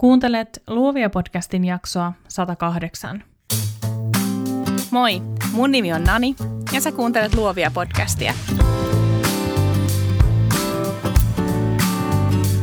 [0.00, 3.24] Kuuntelet Luovia podcastin jaksoa 108.
[4.90, 6.34] Moi, mun nimi on Nani
[6.72, 8.34] ja sä kuuntelet Luovia podcastia.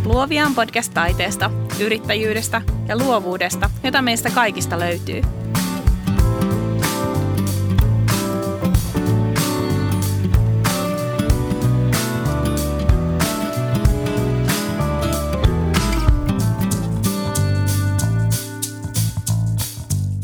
[0.06, 5.22] Luovia on podcast taiteesta, yrittäjyydestä ja luovuudesta, jota meistä kaikista löytyy–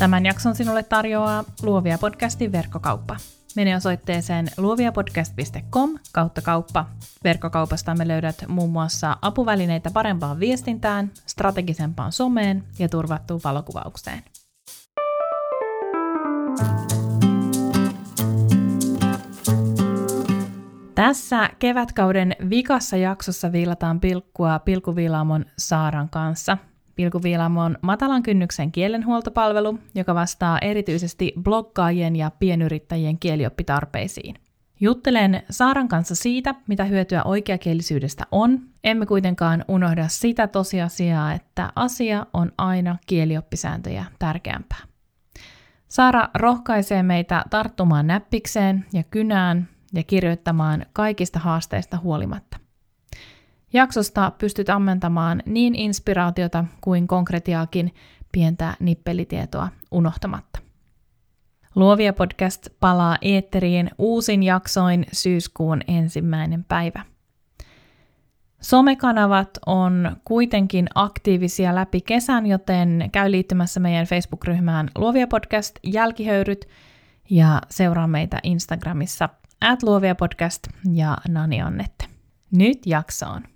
[0.03, 3.16] Tämän jakson sinulle tarjoaa Luovia podcastin verkkokauppa.
[3.55, 6.85] Mene osoitteeseen luoviapodcast.com kautta kauppa.
[7.23, 14.23] Verkkokaupasta me löydät muun muassa apuvälineitä parempaan viestintään, strategisempaan someen ja turvattuun valokuvaukseen.
[20.95, 26.57] Tässä kevätkauden vikassa jaksossa viilataan pilkkua Pilkuviilaamon Saaran kanssa–
[26.95, 34.35] Pilkuviilamo on matalan kynnyksen kielenhuoltopalvelu, joka vastaa erityisesti bloggaajien ja pienyrittäjien kielioppitarpeisiin.
[34.79, 42.26] Juttelen Saaran kanssa siitä, mitä hyötyä oikeakielisyydestä on, emme kuitenkaan unohda sitä tosiasiaa, että asia
[42.34, 44.79] on aina kielioppisääntöjä tärkeämpää.
[45.87, 52.62] Saara rohkaisee meitä tarttumaan näppikseen ja kynään ja kirjoittamaan kaikista haasteista huolimatta.
[53.74, 57.93] Jaksosta pystyt ammentamaan niin inspiraatiota kuin konkretiaakin
[58.32, 60.60] pientä nippelitietoa unohtamatta.
[61.76, 67.06] Luovia podcast palaa eetteriin uusin jaksoin syyskuun ensimmäinen päivä.
[68.62, 76.68] Somekanavat on kuitenkin aktiivisia läpi kesän, joten käy liittymässä meidän Facebook-ryhmään Luovia podcast jälkihöyryt
[77.30, 79.30] ja seuraa meitä Instagramissa
[79.62, 82.06] at Luovia podcast ja Nani Annette.
[82.52, 83.53] Nyt jaksoon.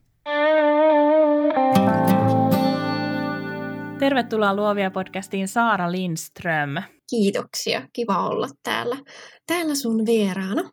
[4.00, 6.70] Tervetuloa Luovia podcastiin Saara Lindström.
[7.10, 8.96] Kiitoksia, kiva olla täällä,
[9.48, 10.70] täällä sun vieraana.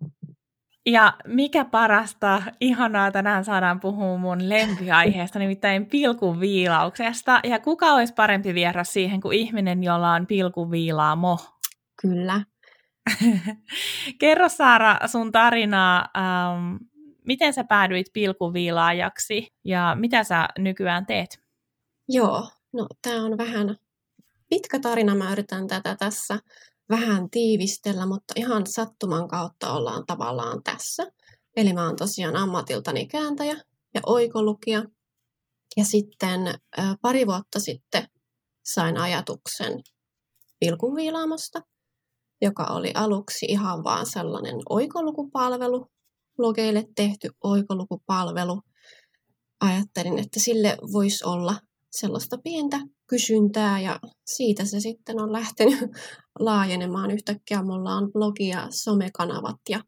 [0.87, 7.41] Ja mikä parasta, ihanaa tänään saadaan puhua mun lempiaiheesta, nimittäin pilkuviilauksesta.
[7.45, 11.39] Ja kuka olisi parempi vieras siihen kuin ihminen, jolla on pilkuviilaamo?
[12.03, 12.41] Kyllä.
[14.21, 16.09] Kerro Saara sun tarinaa.
[16.17, 16.77] Ähm,
[17.27, 21.41] miten sä päädyit pilkuviilaajaksi ja mitä sä nykyään teet?
[22.09, 23.77] Joo, no tämä on vähän
[24.51, 25.15] pitkä tarina.
[25.15, 26.39] Mä yritän tätä tässä
[26.89, 31.13] vähän tiivistellä, mutta ihan sattuman kautta ollaan tavallaan tässä.
[31.57, 33.57] Eli mä oon tosiaan ammatiltani kääntäjä
[33.95, 34.85] ja oikolukija.
[35.77, 36.41] Ja sitten
[37.03, 38.09] pari vuotta sitten
[38.65, 39.83] sain ajatuksen
[40.61, 41.63] pilkunviilaamosta,
[42.43, 45.87] joka oli aluksi ihan vaan sellainen oikolukupalvelu,
[46.37, 48.63] blogeille tehty oikolukupalvelu.
[49.61, 51.55] Ajattelin, että sille voisi olla
[52.01, 55.79] sellaista pientä kysyntää ja siitä se sitten on lähtenyt
[56.39, 57.11] laajenemaan.
[57.11, 59.81] Yhtäkkiä mulla on blogi ja somekanavat ja,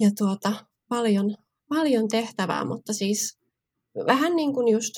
[0.00, 0.52] ja tuota,
[0.88, 1.34] paljon,
[1.68, 3.38] paljon tehtävää, mutta siis
[4.06, 4.92] vähän niin kuin just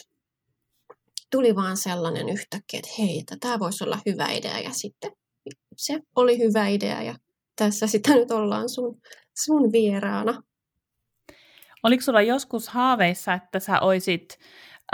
[1.31, 5.13] tuli vaan sellainen yhtäkkiä, että hei, tämä voisi olla hyvä idea ja sitten
[5.77, 7.15] se oli hyvä idea ja
[7.57, 9.01] tässä sitä nyt ollaan sun,
[9.45, 10.43] sun vieraana.
[11.83, 14.39] Oliko sulla joskus haaveissa, että sä oisit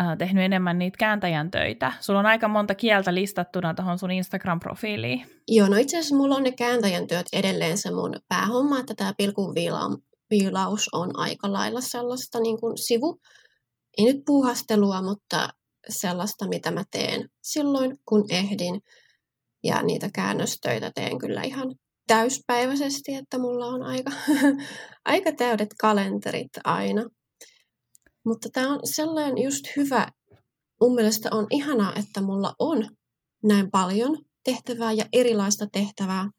[0.00, 1.92] äh, tehnyt enemmän niitä kääntäjän töitä?
[2.00, 5.26] Sulla on aika monta kieltä listattuna tuohon sun Instagram-profiiliin.
[5.48, 9.14] Joo, no itse asiassa mulla on ne kääntäjän työt edelleen se mun päähomma, että tämä
[9.16, 9.54] pilkun
[10.30, 13.20] viilaus on aika lailla sellaista niin kuin sivu,
[13.98, 15.48] ei nyt puuhastelua, mutta
[15.88, 18.80] sellaista, mitä mä teen silloin, kun ehdin.
[19.64, 21.74] Ja niitä käännöstöitä teen kyllä ihan
[22.06, 24.10] täyspäiväisesti, että mulla on aika,
[25.04, 27.02] aika täydet kalenterit aina.
[28.24, 30.08] Mutta tämä on sellainen just hyvä,
[30.80, 32.88] mun mielestä on ihanaa, että mulla on
[33.42, 36.30] näin paljon tehtävää ja erilaista tehtävää,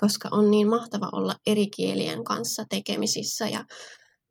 [0.00, 3.64] koska on niin mahtava olla eri kielien kanssa tekemisissä ja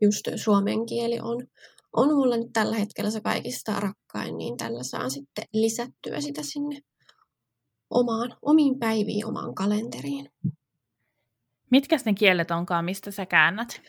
[0.01, 1.47] just suomen kieli on,
[1.93, 6.81] on mulla nyt tällä hetkellä se kaikista rakkain, niin tällä saan sitten lisättyä sitä sinne
[7.89, 10.29] omaan, omiin päiviin, omaan kalenteriin.
[11.71, 13.81] Mitkä ne kielet onkaan, mistä sä käännät?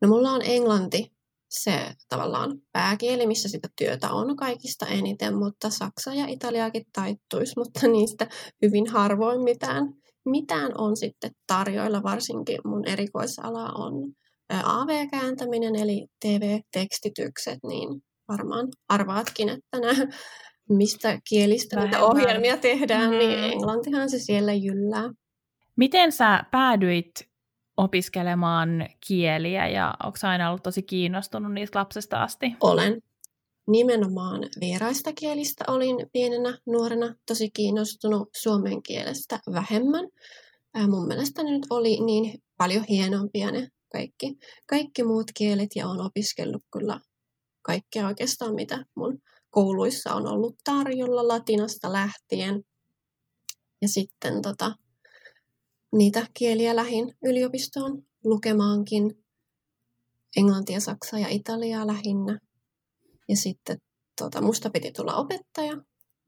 [0.00, 1.12] No mulla on englanti,
[1.48, 7.88] se tavallaan pääkieli, missä sitä työtä on kaikista eniten, mutta saksa ja italiakin taittuisi, mutta
[7.88, 8.26] niistä
[8.62, 9.84] hyvin harvoin mitään,
[10.24, 14.12] mitään on sitten tarjoilla, varsinkin mun erikoisala on
[14.64, 20.12] AV-kääntäminen, eli TV-tekstitykset, niin varmaan arvaatkin, että nämä,
[20.68, 23.40] mistä kielistä näitä ohjelmia tehdään, niin mm.
[23.40, 25.10] niin englantihan se siellä jyllää.
[25.76, 27.27] Miten sä päädyit
[27.78, 32.46] opiskelemaan kieliä ja onko aina ollut tosi kiinnostunut niistä lapsesta asti?
[32.60, 33.02] Olen.
[33.66, 40.08] nimenomaan vieraista kielistä olin pienenä nuorena tosi kiinnostunut suomen kielestä vähemmän.
[40.88, 46.00] Mun mielestä ne nyt oli niin paljon hienompia ne kaikki, kaikki muut kielet ja olen
[46.00, 47.00] opiskellut kyllä
[47.62, 49.18] kaikkea oikeastaan, mitä mun
[49.50, 52.62] kouluissa on ollut tarjolla latinasta lähtien.
[53.82, 54.74] Ja sitten tota,
[55.92, 59.24] niitä kieliä lähin yliopistoon lukemaankin.
[60.36, 62.38] Englantia, Saksaa ja Italiaa lähinnä.
[63.28, 63.78] Ja sitten
[64.18, 65.76] tota, musta piti tulla opettaja,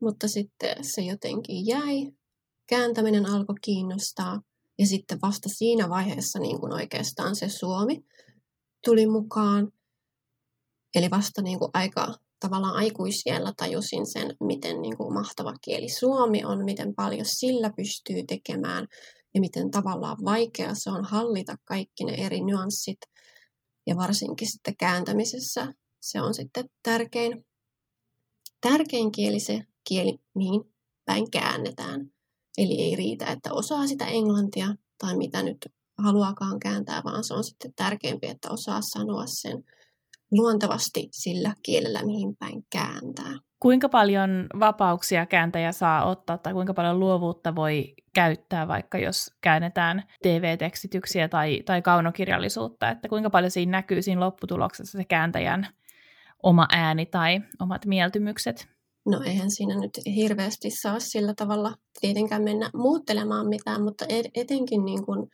[0.00, 2.12] mutta sitten se jotenkin jäi.
[2.66, 4.40] Kääntäminen alkoi kiinnostaa.
[4.78, 8.04] Ja sitten vasta siinä vaiheessa niin kuin oikeastaan se suomi
[8.84, 9.72] tuli mukaan.
[10.94, 16.44] Eli vasta niin kuin aika tavallaan aikuisiellä tajusin sen, miten niin kuin mahtava kieli suomi
[16.44, 18.86] on, miten paljon sillä pystyy tekemään
[19.34, 22.98] ja miten tavallaan vaikea se on hallita kaikki ne eri nyanssit.
[23.86, 27.46] Ja varsinkin sitten kääntämisessä se on sitten tärkein,
[28.60, 30.60] tärkein kieli se kieli, mihin
[31.04, 32.10] päin käännetään.
[32.58, 35.66] Eli ei riitä, että osaa sitä englantia tai mitä nyt
[35.98, 39.64] haluakaan kääntää, vaan se on sitten tärkeämpi, että osaa sanoa sen
[40.30, 43.38] luontevasti sillä kielellä, mihin päin kääntää.
[43.60, 50.02] Kuinka paljon vapauksia kääntäjä saa ottaa tai kuinka paljon luovuutta voi käyttää, vaikka jos käännetään
[50.22, 55.66] TV-tekstityksiä tai, tai kaunokirjallisuutta, että kuinka paljon siinä näkyy siinä lopputuloksessa se kääntäjän
[56.42, 58.68] oma ääni tai omat mieltymykset?
[59.06, 64.04] No eihän siinä nyt hirveästi saa sillä tavalla tietenkään mennä muuttelemaan mitään, mutta
[64.34, 65.28] etenkin niin kuin,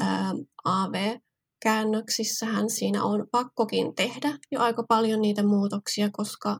[0.00, 0.32] ää,
[0.64, 6.58] AV-käännöksissähän siinä on pakkokin tehdä jo aika paljon niitä muutoksia, koska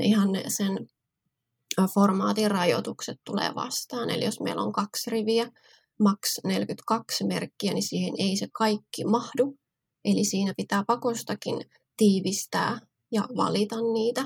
[0.00, 0.88] ihan sen
[1.94, 4.10] formaatin rajoitukset tulee vastaan.
[4.10, 5.50] Eli jos meillä on kaksi riviä,
[6.00, 9.58] maks 42 merkkiä, niin siihen ei se kaikki mahdu.
[10.04, 11.64] Eli siinä pitää pakostakin
[11.96, 12.78] tiivistää
[13.12, 14.24] ja valita niitä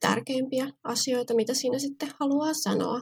[0.00, 3.00] tärkeimpiä asioita, mitä siinä sitten haluaa sanoa.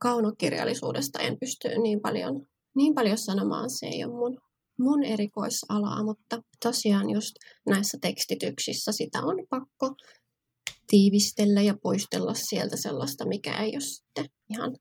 [0.00, 4.38] Kaunokirjallisuudesta en pysty niin paljon, niin paljon sanomaan, se ei ole mun,
[4.78, 7.36] mun erikoisalaa, mutta tosiaan just
[7.66, 9.94] näissä tekstityksissä sitä on pakko
[10.86, 14.76] tiivistellä ja poistella sieltä sellaista, mikä ei ole sitten ihan,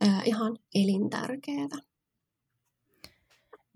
[0.00, 1.68] ää, ihan elintärkeää.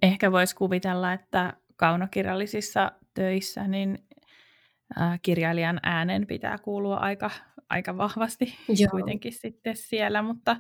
[0.03, 3.99] Ehkä voisi kuvitella, että kaunokirjallisissa töissä niin
[5.23, 7.31] kirjailijan äänen pitää kuulua aika,
[7.71, 8.91] aika vahvasti Joo.
[8.91, 10.57] kuitenkin sitten siellä, mutta,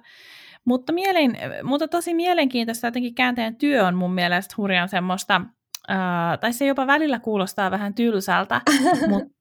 [0.64, 5.40] mutta, mielen, mutta tosi mielenkiintoista jotenkin kääntäjän työ on mun mielestä hurjan semmoista,
[5.88, 8.60] ää, tai se jopa välillä kuulostaa vähän tylsältä,
[9.08, 9.34] mutta,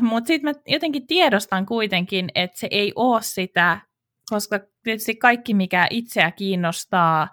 [0.00, 3.80] mutta sitten mä jotenkin tiedostan kuitenkin, että se ei ole sitä,
[4.30, 7.28] koska tietysti kaikki mikä itseä kiinnostaa,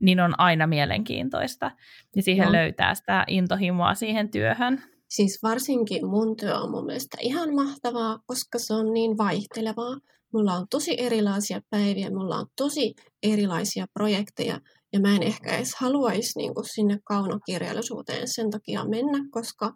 [0.00, 1.70] niin on aina mielenkiintoista.
[2.16, 2.52] Ja siihen no.
[2.52, 4.82] löytää sitä intohimoa siihen työhön.
[5.08, 9.98] Siis varsinkin mun työ on mun mielestä ihan mahtavaa, koska se on niin vaihtelevaa.
[10.32, 14.60] Mulla on tosi erilaisia päiviä, mulla on tosi erilaisia projekteja,
[14.92, 19.72] ja mä en ehkä edes haluaisi niin kuin sinne kaunokirjallisuuteen sen takia mennä, koska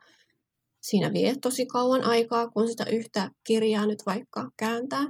[0.83, 5.07] siinä vie tosi kauan aikaa, kun sitä yhtä kirjaa nyt vaikka kääntää.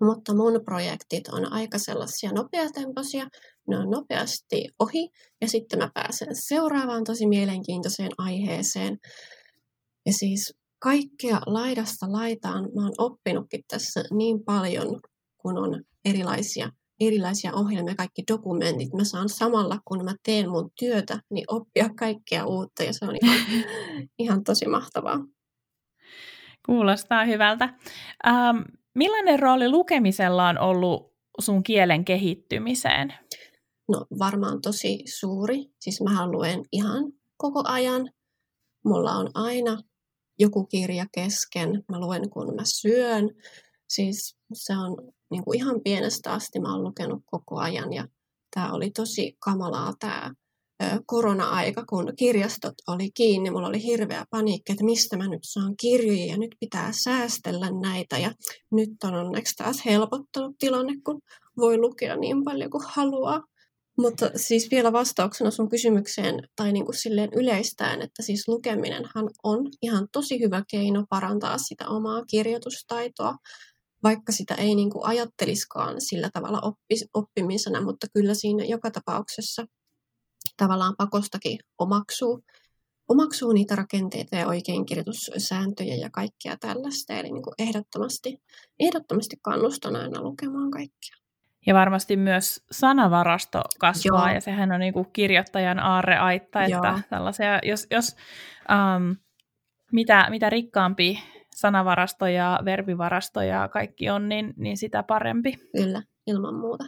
[0.00, 3.28] Mutta mun projektit on aika sellaisia nopeatempoisia,
[3.68, 5.08] ne on nopeasti ohi
[5.40, 8.98] ja sitten mä pääsen seuraavaan tosi mielenkiintoiseen aiheeseen.
[10.06, 15.00] Ja siis kaikkea laidasta laitaan mä oon oppinutkin tässä niin paljon,
[15.38, 18.92] kun on erilaisia, erilaisia ohjelmia, kaikki dokumentit.
[18.92, 23.16] Mä saan samalla, kun mä teen mun työtä, niin oppia kaikkea uutta ja se on
[23.22, 23.38] ihan,
[24.18, 25.18] ihan tosi mahtavaa.
[26.66, 27.74] Kuulostaa hyvältä.
[28.26, 28.58] Ähm,
[28.94, 33.14] millainen rooli lukemisella on ollut sun kielen kehittymiseen?
[33.88, 35.64] No varmaan tosi suuri.
[35.80, 38.10] Siis mä luen ihan koko ajan.
[38.84, 39.78] Mulla on aina
[40.38, 41.84] joku kirja kesken.
[41.88, 43.30] Mä luen kun mä syön.
[43.88, 48.08] Siis se on niin kuin ihan pienestä asti mä oon lukenut koko ajan ja
[48.54, 50.32] tämä oli tosi kamalaa tämä
[51.06, 56.26] korona-aika, kun kirjastot oli kiinni, mulla oli hirveä paniikki, että mistä mä nyt saan kirjoja
[56.26, 58.18] ja nyt pitää säästellä näitä.
[58.18, 58.32] Ja
[58.72, 61.20] nyt on onneksi taas helpottanut tilanne, kun
[61.56, 63.42] voi lukea niin paljon kuin haluaa.
[63.98, 69.68] Mutta siis vielä vastauksena sun kysymykseen tai niin kuin silleen yleistään, että siis lukeminenhan on
[69.82, 73.36] ihan tosi hyvä keino parantaa sitä omaa kirjoitustaitoa,
[74.06, 79.66] vaikka sitä ei niin kuin ajatteliskaan sillä tavalla oppi, oppimisena, mutta kyllä siinä joka tapauksessa
[80.56, 82.44] tavallaan pakostakin omaksuu,
[83.08, 87.14] omaksuu niitä rakenteita ja oikeinkirjoitussääntöjä ja kaikkea tällaista.
[87.14, 88.42] Eli niin kuin ehdottomasti,
[88.80, 91.16] ehdottomasti kannustan aina lukemaan kaikkia.
[91.66, 94.34] Ja varmasti myös sanavarasto kasvaa, Joo.
[94.34, 97.00] ja sehän on niin kuin kirjoittajan aarreaitta, että Joo.
[97.10, 98.16] tällaisia, jos, jos
[98.70, 99.16] um,
[99.92, 101.22] mitä, mitä rikkaampi
[101.56, 105.52] sanavarasto ja verbivarasto ja kaikki on, niin, niin sitä parempi.
[105.76, 106.84] Kyllä, ilman muuta.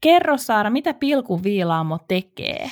[0.00, 2.70] Kerro Saara, mitä pilkuviilaamo tekee?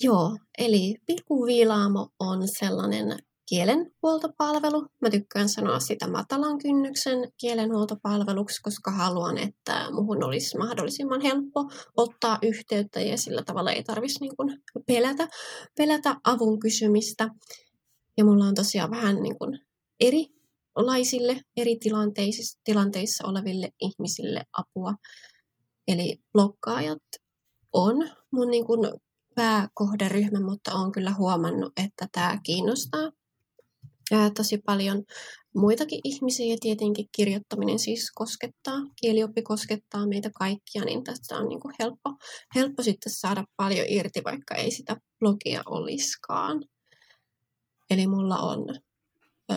[0.00, 3.18] Joo, eli pilkuviilaamo on sellainen
[3.48, 4.86] kielenhuoltopalvelu.
[5.00, 12.38] Mä tykkään sanoa sitä matalan kynnyksen kielenhuoltopalveluksi, koska haluan, että muhun olisi mahdollisimman helppo ottaa
[12.42, 15.28] yhteyttä ja sillä tavalla ei tarvitsisi niin kuin pelätä,
[15.76, 17.28] pelätä avun kysymistä.
[18.18, 19.58] Ja mulla on tosiaan vähän niin kuin
[20.78, 24.94] erilaisille, eri tilanteissa, tilanteissa oleville ihmisille apua.
[25.88, 27.02] Eli blokkaajat
[27.72, 28.80] on mun niin kuin
[29.34, 33.10] pääkohderyhmä, mutta olen kyllä huomannut, että tämä kiinnostaa
[34.36, 35.02] tosi paljon
[35.54, 41.60] muitakin ihmisiä ja tietenkin kirjoittaminen siis koskettaa, kielioppi koskettaa meitä kaikkia, niin tästä on niin
[41.60, 42.10] kuin helppo,
[42.54, 46.64] helppo sitten saada paljon irti, vaikka ei sitä blogia oliskaan.
[47.90, 48.60] Eli mulla on,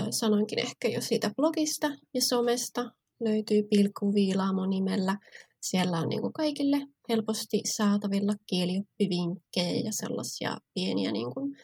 [0.09, 2.91] sanoinkin ehkä jo siitä blogista ja somesta,
[3.23, 5.17] löytyy Pilkku Viilaamo nimellä.
[5.61, 6.77] Siellä on niin kuin kaikille
[7.09, 11.55] helposti saatavilla kielioppivinkkejä ja sellaisia pieniä niin kuin,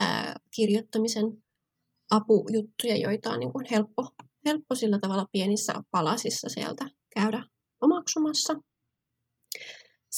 [0.00, 1.24] ää, kirjoittamisen
[2.10, 4.08] apujuttuja, joita on niin kuin helppo,
[4.46, 7.44] helppo sillä tavalla pienissä palasissa sieltä käydä
[7.80, 8.54] omaksumassa.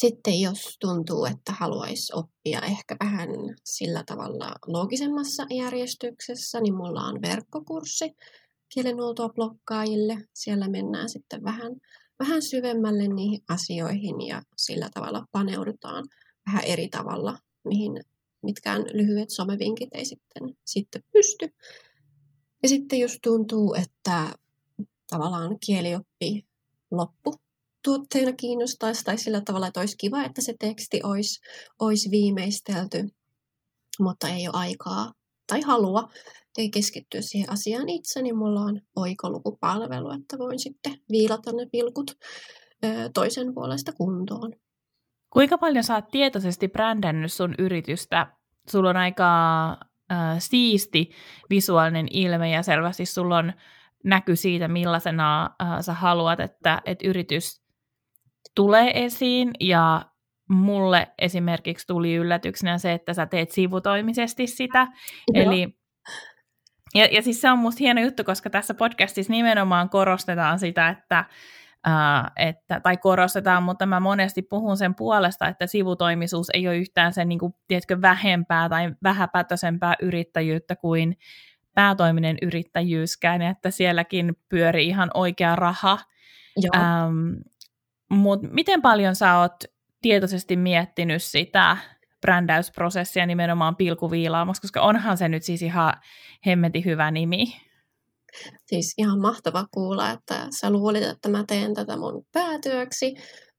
[0.00, 3.28] Sitten jos tuntuu, että haluaisi oppia ehkä vähän
[3.64, 8.12] sillä tavalla loogisemmassa järjestyksessä, niin mulla on verkkokurssi
[8.75, 10.28] kielenhuoltoa blokkaajille.
[10.35, 11.73] Siellä mennään sitten vähän,
[12.19, 16.05] vähän syvemmälle niihin asioihin ja sillä tavalla paneudutaan
[16.47, 18.00] vähän eri tavalla, mihin
[18.43, 21.49] mitkään lyhyet somevinkit ei sitten, sitten pysty.
[22.62, 24.37] Ja sitten jos tuntuu, että
[25.11, 26.47] tavallaan kielioppi
[26.90, 27.35] loppu
[27.88, 31.40] tuotteena kiinnostaisi tai sillä tavalla, että olisi kiva, että se teksti olisi,
[31.80, 33.09] olisi viimeistelty,
[34.00, 35.12] mutta ei ole aikaa
[35.47, 36.09] tai halua
[36.59, 42.11] ei keskittyä siihen asiaan itse, niin mulla on oikolukupalvelu, että voin sitten viilata ne pilkut
[43.14, 44.52] toisen puolesta kuntoon.
[45.30, 48.26] Kuinka paljon sä oot tietoisesti brändännyt sun yritystä?
[48.71, 49.71] Sulla on aika
[50.12, 51.11] äh, siisti
[51.50, 53.52] visuaalinen ilme ja selvästi sulla on
[54.04, 57.68] näky siitä, millaisena äh, sä haluat, että, että yritys
[58.55, 60.02] tulee esiin ja
[60.49, 64.87] mulle esimerkiksi tuli yllätyksenä se, että sä teet sivutoimisesti sitä.
[65.35, 65.45] Joo.
[65.45, 65.78] Eli
[66.95, 71.25] ja, ja siis se on musta hieno juttu, koska tässä podcastissa nimenomaan korostetaan sitä, että,
[71.85, 77.12] ää, että tai korostetaan, mutta mä monesti puhun sen puolesta, että sivutoimisuus ei ole yhtään
[77.12, 81.19] sen niin kuin, tiedätkö, vähempää tai vähäpätösempää yrittäjyyttä kuin
[81.75, 85.99] päätoiminen yrittäjyyskään, että sielläkin pyörii ihan oikea raha.
[86.76, 87.33] Ähm,
[88.09, 89.55] mutta miten paljon sä oot
[90.03, 91.77] tietoisesti miettinyt sitä
[92.21, 95.93] brändäysprosessia nimenomaan pilkuviilaamossa, koska onhan se nyt siis ihan
[96.47, 97.45] hemmeti hyvä nimi.
[98.67, 103.15] Siis ihan mahtava kuulla, että sä luulit, että mä teen tätä mun päätyöksi.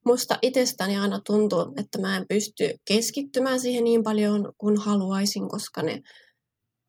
[0.05, 5.81] Musta itsestäni aina tuntuu, että mä en pysty keskittymään siihen niin paljon kuin haluaisin, koska
[5.81, 6.01] ne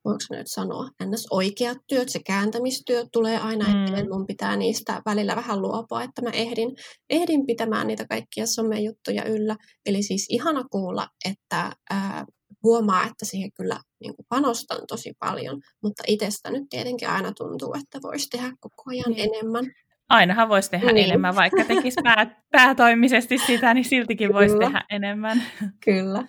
[0.04, 1.26] voinko nyt sanoa, ns.
[1.30, 3.84] oikeat työt, se kääntämistyö tulee aina mm.
[3.84, 6.76] eteen, mun pitää niistä välillä vähän luopua, että mä ehdin,
[7.10, 9.56] ehdin pitämään niitä kaikkia somejuttuja yllä.
[9.86, 12.24] Eli siis ihana kuulla, että ää,
[12.62, 17.74] huomaa, että siihen kyllä niin kuin panostan tosi paljon, mutta itsestä nyt tietenkin aina tuntuu,
[17.74, 19.34] että voisi tehdä koko ajan niin.
[19.34, 19.64] enemmän.
[20.08, 21.04] Ainahan voisi tehdä niin.
[21.04, 25.42] enemmän, vaikka tekisi pää, päätoimisesti sitä, niin siltikin voisi tehdä enemmän.
[25.84, 26.24] Kyllä.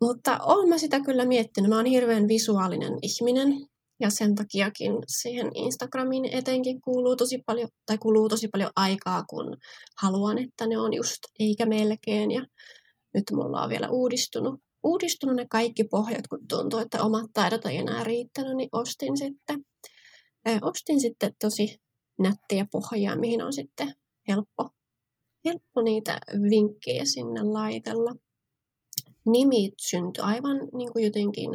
[0.00, 1.68] Mutta olen mä sitä kyllä miettinyt.
[1.68, 3.66] Mä oon hirveän visuaalinen ihminen
[4.00, 9.56] ja sen takiakin siihen Instagramiin etenkin kuuluu tosi paljon, tai kuluu tosi paljon aikaa, kun
[10.02, 12.30] haluan, että ne on just eikä melkein.
[12.30, 12.46] Ja
[13.14, 17.76] nyt mulla on vielä uudistunut, uudistunut ne kaikki pohjat, kun tuntuu, että omat taidot ei
[17.76, 19.64] enää riittänyt, niin ostin sitten,
[20.48, 21.78] äh, ostin sitten tosi
[22.18, 23.94] nättiä pohjaa, mihin on sitten
[24.28, 24.68] helppo,
[25.44, 26.18] helppo niitä
[26.50, 28.14] vinkkejä sinne laitella
[29.26, 31.50] nimi syntyi aivan niin kuin jotenkin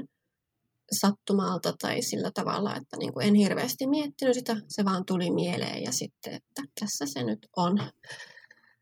[0.99, 5.83] sattumalta tai sillä tavalla, että niin kuin en hirveästi miettinyt sitä, se vaan tuli mieleen
[5.83, 7.77] ja sitten, että tässä se nyt on.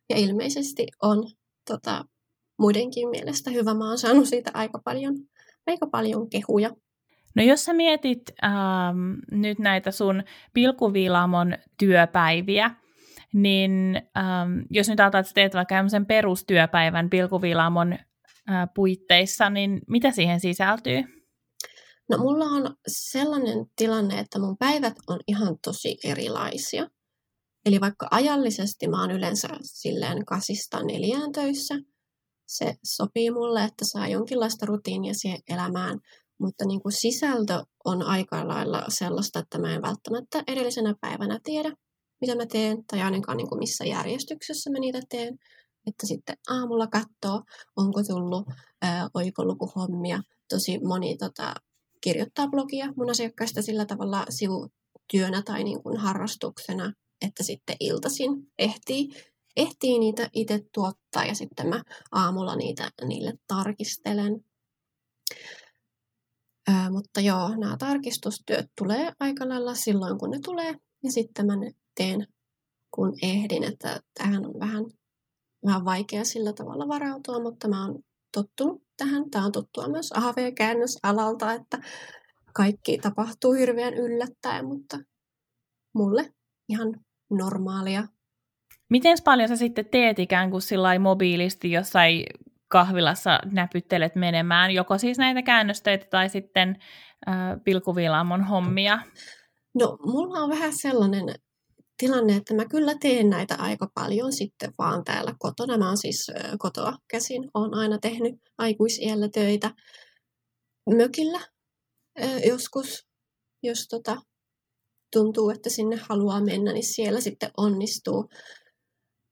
[0.10, 1.32] Ja ilmeisesti on
[1.68, 2.06] tota,
[2.60, 3.74] muidenkin mielestä hyvä.
[3.74, 5.16] Mä oon saanut siitä aika paljon,
[5.68, 6.70] aika paljon kehuja.
[7.36, 12.72] No jos sä mietit ähm, nyt näitä sun pilkuviilaamon työpäiviä,
[13.34, 15.76] niin ähm, jos nyt ajatellaan, että teet vaikka
[16.08, 17.98] perustyöpäivän pilkuviilaamon
[18.76, 21.04] puitteissa, niin mitä siihen sisältyy?
[22.10, 26.88] No mulla on sellainen tilanne, että mun päivät on ihan tosi erilaisia.
[27.66, 31.76] Eli vaikka ajallisesti mä oon yleensä silleen kasista neljään töissä,
[32.48, 36.00] se sopii mulle, että saa jonkinlaista rutiinia siihen elämään,
[36.42, 41.72] Mutta niin kuin sisältö on aika lailla sellaista, että mä en välttämättä edellisenä päivänä tiedä,
[42.22, 45.38] mitä mä teen, tai ainakaan niin kuin missä järjestyksessä mä niitä teen.
[45.88, 47.44] Että sitten aamulla katsoo,
[47.76, 48.48] onko tullut
[48.82, 50.22] ää, oikolukuhommia.
[50.50, 51.54] Tosi moni tota,
[52.02, 56.94] kirjoittaa blogia mun asiakkaista sillä tavalla sivutyönä tai niin kuin harrastuksena,
[57.26, 59.10] että sitten iltaisin ehtii,
[59.58, 64.46] ehtii niitä itse tuottaa ja sitten mä aamulla niitä niille tarkistelen.
[66.68, 70.76] Ää, mutta joo, nämä tarkistustyöt tulee aika lailla silloin, kun ne tulee.
[71.04, 72.28] Ja sitten mä ne teen,
[72.92, 74.86] kun ehdin, että tähän on vähän,
[75.66, 78.00] vähän vaikea sillä tavalla varautua, mutta mä oon
[78.34, 79.30] tottunut tähän.
[79.30, 81.78] Tämä on tuttua myös AV-käännösalalta, että
[82.54, 84.98] kaikki tapahtuu hirveän yllättäen, mutta
[85.96, 86.34] mulle
[86.70, 87.00] ihan
[87.30, 88.04] normaalia.
[88.90, 92.26] Miten paljon sä sitten teet ikään kuin sillä mobiilisti jossain
[92.68, 96.78] kahvilassa näpyttelet menemään, joko siis näitä käännöstöitä tai sitten
[97.28, 99.00] äh, pilkuviilaamon hommia?
[99.80, 101.36] No, mulla on vähän sellainen
[102.00, 105.78] tilanne, että mä kyllä teen näitä aika paljon sitten vaan täällä kotona.
[105.78, 109.76] Mä oon siis kotoa käsin, oon aina tehnyt aikuisiellä töitä
[110.96, 111.40] mökillä
[112.48, 113.08] joskus,
[113.64, 114.22] jos tota,
[115.14, 118.30] tuntuu, että sinne haluaa mennä, niin siellä sitten onnistuu.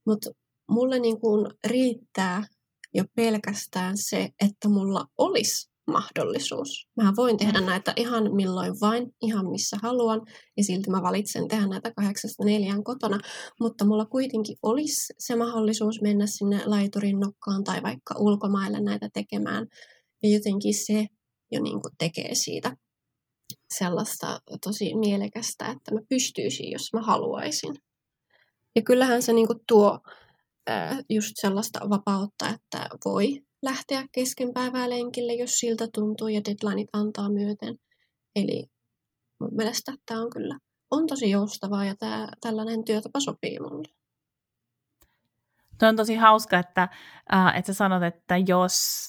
[0.08, 0.30] Mutta
[0.72, 2.44] mulle niin kuin riittää
[2.94, 6.88] jo pelkästään se, että mulla olisi mahdollisuus.
[7.02, 10.22] Mä voin tehdä näitä ihan milloin vain, ihan missä haluan,
[10.58, 13.20] ja silti mä valitsen tehdä näitä kahdeksasta neljään kotona,
[13.60, 19.68] mutta mulla kuitenkin olisi se mahdollisuus mennä sinne laiturin nokkaan tai vaikka ulkomaille näitä tekemään,
[20.24, 21.08] ja jotenkin se
[21.52, 22.78] jo niin kuin tekee siitä
[23.78, 27.76] sellaista tosi mielekästä, että mä pystyisin, jos mä haluaisin.
[28.76, 30.00] Ja kyllähän se niin kuin tuo
[31.10, 37.30] just sellaista vapautta, että voi lähteä kesken päivää lenkille, jos siltä tuntuu ja deadlineit antaa
[37.30, 37.76] myöten.
[38.36, 38.68] Eli
[39.40, 40.60] mun mielestä tämä on kyllä
[40.92, 43.88] on tosi joustavaa ja tää, tällainen työtapa sopii mulle.
[45.80, 46.88] Tuo on tosi hauska, että,
[47.34, 49.08] äh, että sä sanot, että jos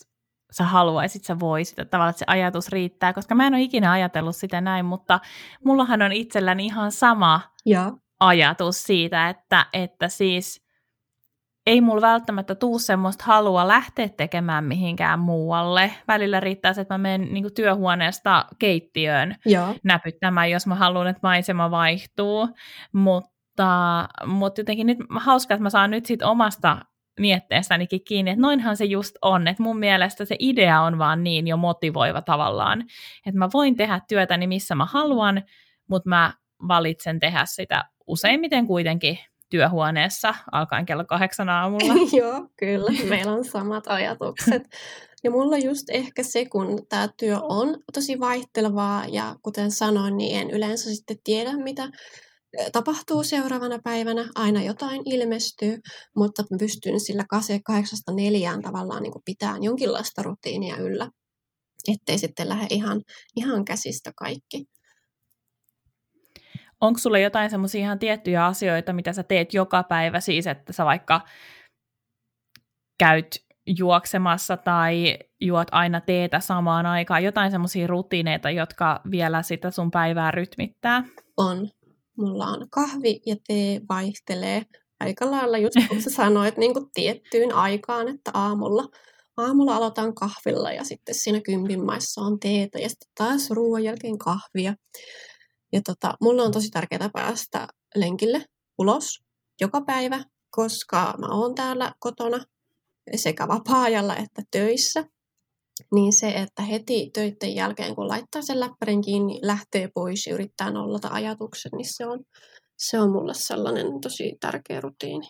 [0.51, 3.93] sä haluaisit, sä voisit, että tavallaan että se ajatus riittää, koska mä en ole ikinä
[3.93, 5.21] ajatellut sitä näin, mutta
[5.65, 7.93] mullahan on itselläni ihan sama ja.
[8.21, 10.68] ajatus siitä, että, että siis
[11.69, 15.93] ei mulla välttämättä tuu semmoista halua lähteä tekemään mihinkään muualle.
[16.09, 19.75] Välillä riittää se, että mä menen niin työhuoneesta keittiöön Joo.
[19.85, 22.49] näpyttämään, jos mä haluan, että maisema vaihtuu.
[22.93, 26.79] Mutta, mutta jotenkin nyt hauskaa, että mä saan nyt sit omasta
[27.21, 31.47] mietteestänikin kiinni, että noinhan se just on, että mun mielestä se idea on vaan niin
[31.49, 32.85] jo motivoiva tavallaan,
[33.27, 35.43] että mä voin tehdä työtäni missä mä haluan,
[35.89, 36.33] mutta mä
[36.69, 39.19] valitsen tehdä sitä useimmiten kuitenkin
[39.51, 41.95] työhuoneessa alkaen kello kahdeksan aamulla.
[42.21, 42.91] Joo, kyllä.
[43.09, 44.63] Meillä on samat ajatukset.
[45.25, 50.41] Ja mulla just ehkä se, kun tämä työ on tosi vaihtelevaa ja kuten sanoin, niin
[50.41, 51.89] en yleensä sitten tiedä, mitä
[52.73, 54.29] tapahtuu seuraavana päivänä.
[54.35, 55.79] Aina jotain ilmestyy,
[56.17, 61.11] mutta pystyn sillä kase kahdeksasta neljään tavallaan niin pitämään jonkinlaista rutiinia yllä,
[61.89, 63.03] ettei sitten lähde ihan,
[63.37, 64.65] ihan käsistä kaikki.
[66.81, 70.85] Onko sulla jotain semmoisia ihan tiettyjä asioita, mitä sä teet joka päivä, siis että sä
[70.85, 71.21] vaikka
[72.99, 79.91] käyt juoksemassa tai juot aina teetä samaan aikaan, jotain semmoisia rutiineita, jotka vielä sitä sun
[79.91, 81.05] päivää rytmittää?
[81.37, 81.69] On.
[82.19, 84.63] Mulla on kahvi ja tee vaihtelee
[85.01, 88.85] aika lailla, just kun sä sanoit, niin kuin tiettyyn aikaan, että aamulla,
[89.37, 94.19] aamulla aloitan kahvilla ja sitten siinä kympin maissa on teetä ja sitten taas ruoan jälkeen
[94.19, 94.75] kahvia.
[95.73, 98.45] Ja tota, mulla on tosi tärkeää päästä lenkille
[98.79, 99.19] ulos
[99.61, 102.45] joka päivä, koska mä oon täällä kotona
[103.17, 105.05] sekä vapaa-ajalla että töissä.
[105.95, 110.71] Niin se, että heti töiden jälkeen, kun laittaa sen läppärin kiinni, lähtee pois ja yrittää
[110.71, 112.25] nollata ajatuksen, niin se on,
[112.79, 115.27] se on mulle sellainen tosi tärkeä rutiini.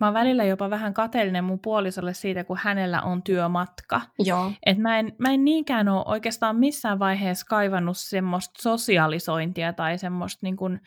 [0.00, 4.00] Mä oon välillä jopa vähän kateellinen mun puolisolle siitä, kun hänellä on työmatka.
[4.18, 4.52] Joo.
[4.66, 10.38] Et mä, en, mä en niinkään ole oikeastaan missään vaiheessa kaivannut semmoista sosialisointia tai semmoista
[10.42, 10.80] niin kuin,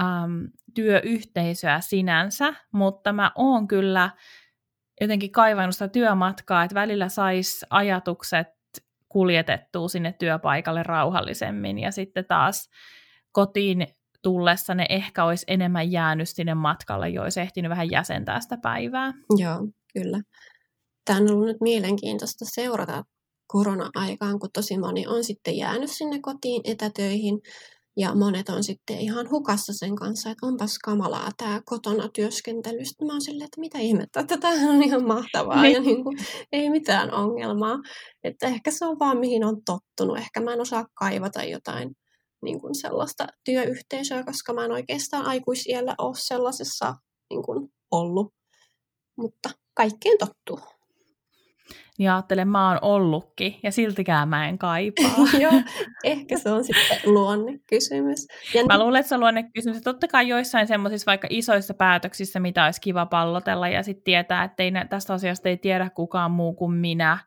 [0.00, 4.10] äm, työyhteisöä sinänsä, mutta mä oon kyllä
[5.00, 8.48] jotenkin kaivannut sitä työmatkaa, että välillä sais ajatukset
[9.08, 12.70] kuljetettua sinne työpaikalle rauhallisemmin ja sitten taas
[13.32, 13.86] kotiin
[14.22, 19.12] tullessa ne ehkä olisi enemmän jäänyt sinne matkalle, jo olisi ehtinyt vähän jäsentää sitä päivää.
[19.38, 20.20] Joo, kyllä.
[21.04, 23.02] Tämä on ollut nyt mielenkiintoista seurata
[23.46, 27.40] korona-aikaan, kun tosi moni on sitten jäänyt sinne kotiin etätöihin.
[27.96, 32.84] Ja monet on sitten ihan hukassa sen kanssa, että onpas kamalaa tämä kotona työskentely.
[32.84, 35.74] Sitten mä oon silleen, että mitä ihmettä, että tämä on ihan mahtavaa niin.
[35.74, 36.18] ja niin kuin,
[36.52, 37.78] ei mitään ongelmaa.
[38.24, 40.18] Että ehkä se on vaan mihin on tottunut.
[40.18, 41.90] Ehkä mä en osaa kaivata jotain
[42.42, 46.94] niin kuin sellaista työyhteisöä, koska mä en oikeastaan aikuisiellä ole sellaisessa
[47.30, 48.34] niin kuin ollut.
[49.16, 50.60] Mutta kaikkeen tottuu
[51.98, 55.10] niin ajattelen, mä oon ollutkin ja siltikään mä en kaipaa.
[55.40, 55.62] Joo,
[56.04, 58.26] ehkä se on sitten luonnekysymys.
[58.54, 59.80] Ja mä luulen, että se on luonnekysymys.
[59.82, 64.62] Totta kai joissain semmoisissa vaikka isoissa päätöksissä, mitä olisi kiva pallotella ja sitten tietää, että
[64.62, 67.18] ei, tästä asiasta ei tiedä kukaan muu kuin minä,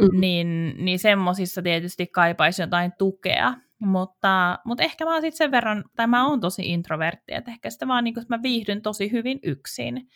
[0.00, 0.20] mm.
[0.20, 3.54] niin, niin semmoisissa tietysti kaipaisi jotain tukea.
[3.84, 7.70] Mutta, mutta ehkä mä oon sitten sen verran, tai mä oon tosi introvertti, että ehkä
[7.70, 10.08] sitä vaan niin kuin, että mä viihdyn tosi hyvin yksin.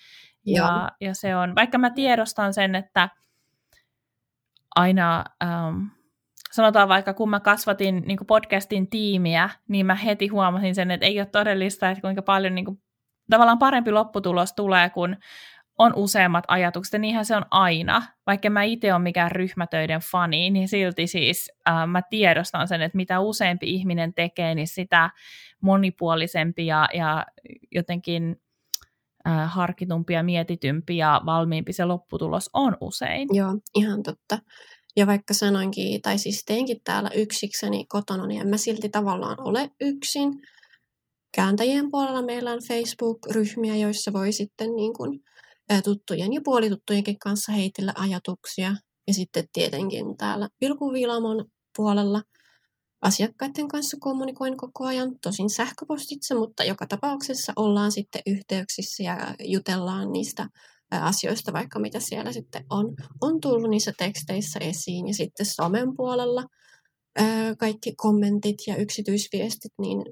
[0.47, 3.09] Ja, ja se on, vaikka mä tiedostan sen, että
[4.77, 5.83] aina, ähm,
[6.53, 11.21] sanotaan vaikka kun mä kasvatin niin podcastin tiimiä, niin mä heti huomasin sen, että ei
[11.21, 12.83] ole todellista, että kuinka paljon niin kuin,
[13.31, 15.17] tavallaan parempi lopputulos tulee, kun
[15.79, 18.03] on useammat ajatukset, ja niinhän se on aina.
[18.27, 22.97] Vaikka mä itse olen mikään ryhmätöiden fani, niin silti siis äh, mä tiedostan sen, että
[22.97, 25.11] mitä useampi ihminen tekee, niin sitä
[25.61, 27.27] monipuolisempi ja, ja
[27.73, 28.37] jotenkin
[29.29, 33.29] äh, harkitumpi ja mietitympi ja valmiimpi se lopputulos on usein.
[33.33, 34.39] Joo, ihan totta.
[34.97, 39.71] Ja vaikka sanoinkin, tai siis teinkin täällä yksikseni kotona, niin en mä silti tavallaan ole
[39.81, 40.33] yksin.
[41.35, 45.21] Kääntäjien puolella meillä on Facebook-ryhmiä, joissa voi sitten niin kuin,
[45.85, 48.77] tuttujen ja puolituttujenkin kanssa heitellä ajatuksia.
[49.07, 51.45] Ja sitten tietenkin täällä Pilkuviilamon
[51.77, 52.23] puolella–
[53.03, 60.13] asiakkaiden kanssa kommunikoin koko ajan, tosin sähköpostitse, mutta joka tapauksessa ollaan sitten yhteyksissä ja jutellaan
[60.13, 60.49] niistä
[60.91, 65.09] asioista, vaikka mitä siellä sitten on, on tullut niissä teksteissä esiin.
[65.09, 66.45] Ja sitten somen puolella
[67.59, 70.05] kaikki kommentit ja yksityisviestit, niin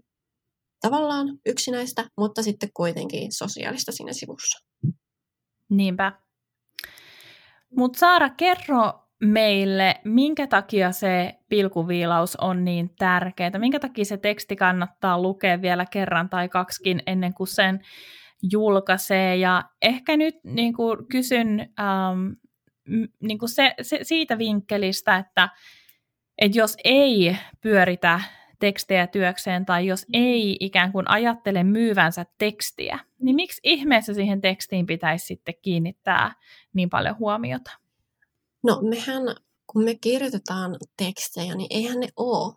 [0.80, 4.58] tavallaan yksinäistä, mutta sitten kuitenkin sosiaalista siinä sivussa.
[5.76, 6.12] Niinpä.
[7.76, 14.56] Mutta Saara, kerro meille, minkä takia se pilkuviilaus on niin tärkeää, minkä takia se teksti
[14.56, 17.80] kannattaa lukea vielä kerran tai kaksikin ennen kuin sen
[18.52, 19.37] julkaisee.
[19.37, 22.32] Ja ehkä nyt niin kuin kysyn ähm,
[23.20, 25.48] niin kuin se, se, siitä vinkkelistä, että,
[26.38, 28.20] että jos ei pyöritä
[28.58, 34.86] tekstejä työkseen tai jos ei ikään kuin ajattele myyvänsä tekstiä, niin miksi ihmeessä siihen tekstiin
[34.86, 36.34] pitäisi sitten kiinnittää
[36.74, 37.70] niin paljon huomiota?
[38.62, 39.22] No mehän,
[39.66, 42.54] kun me kirjoitetaan tekstejä, niin eihän ne ole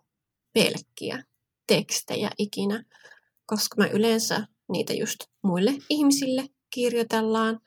[0.52, 1.22] pelkkiä
[1.66, 2.84] tekstejä ikinä,
[3.46, 7.60] koska me yleensä niitä just muille ihmisille kirjoitellaan.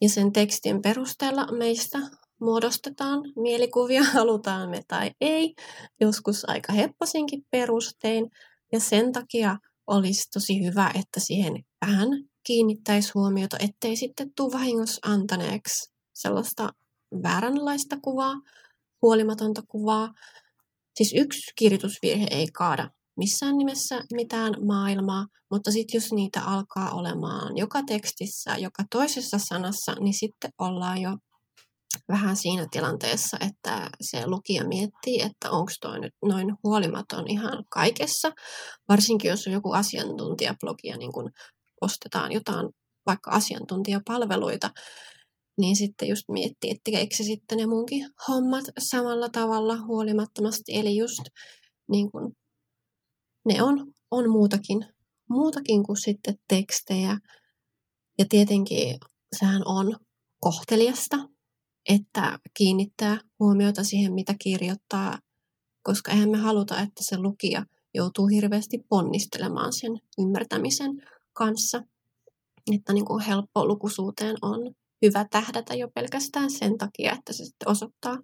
[0.00, 1.98] Ja sen tekstin perusteella meistä
[2.40, 5.54] muodostetaan mielikuvia, halutaan me tai ei,
[6.00, 8.30] joskus aika hepposinkin perustein.
[8.72, 12.08] Ja sen takia olisi tosi hyvä, että siihen vähän
[12.46, 16.68] kiinnittäisi huomiota, ettei sitten tule vahingossa antaneeksi sellaista
[17.22, 18.34] vääränlaista kuvaa,
[19.02, 20.12] huolimatonta kuvaa.
[20.96, 27.56] Siis yksi kirjoitusvirhe ei kaada missään nimessä mitään maailmaa, mutta sitten jos niitä alkaa olemaan
[27.56, 31.10] joka tekstissä, joka toisessa sanassa, niin sitten ollaan jo
[32.08, 38.32] vähän siinä tilanteessa, että se lukija miettii, että onko toi nyt noin huolimaton ihan kaikessa,
[38.88, 41.30] varsinkin jos on joku asiantuntijablogi ja niin kun
[41.80, 42.68] ostetaan jotain
[43.06, 44.70] vaikka asiantuntijapalveluita,
[45.58, 50.76] niin sitten just miettii, että tekeekö se sitten ne munkin hommat samalla tavalla huolimattomasti.
[50.76, 51.22] Eli just
[51.90, 52.32] niin kun,
[53.44, 54.86] ne on, on muutakin,
[55.30, 57.18] muutakin kuin sitten tekstejä.
[58.18, 58.98] Ja tietenkin
[59.38, 59.96] sehän on
[60.40, 61.16] kohteliasta,
[61.88, 65.18] että kiinnittää huomiota siihen, mitä kirjoittaa,
[65.82, 71.82] koska eihän me haluta, että se lukija joutuu hirveästi ponnistelemaan sen ymmärtämisen kanssa.
[72.74, 77.68] Että niin kuin helppo lukuisuuteen on hyvä tähdätä jo pelkästään sen takia, että se sitten
[77.68, 78.18] osoittaa,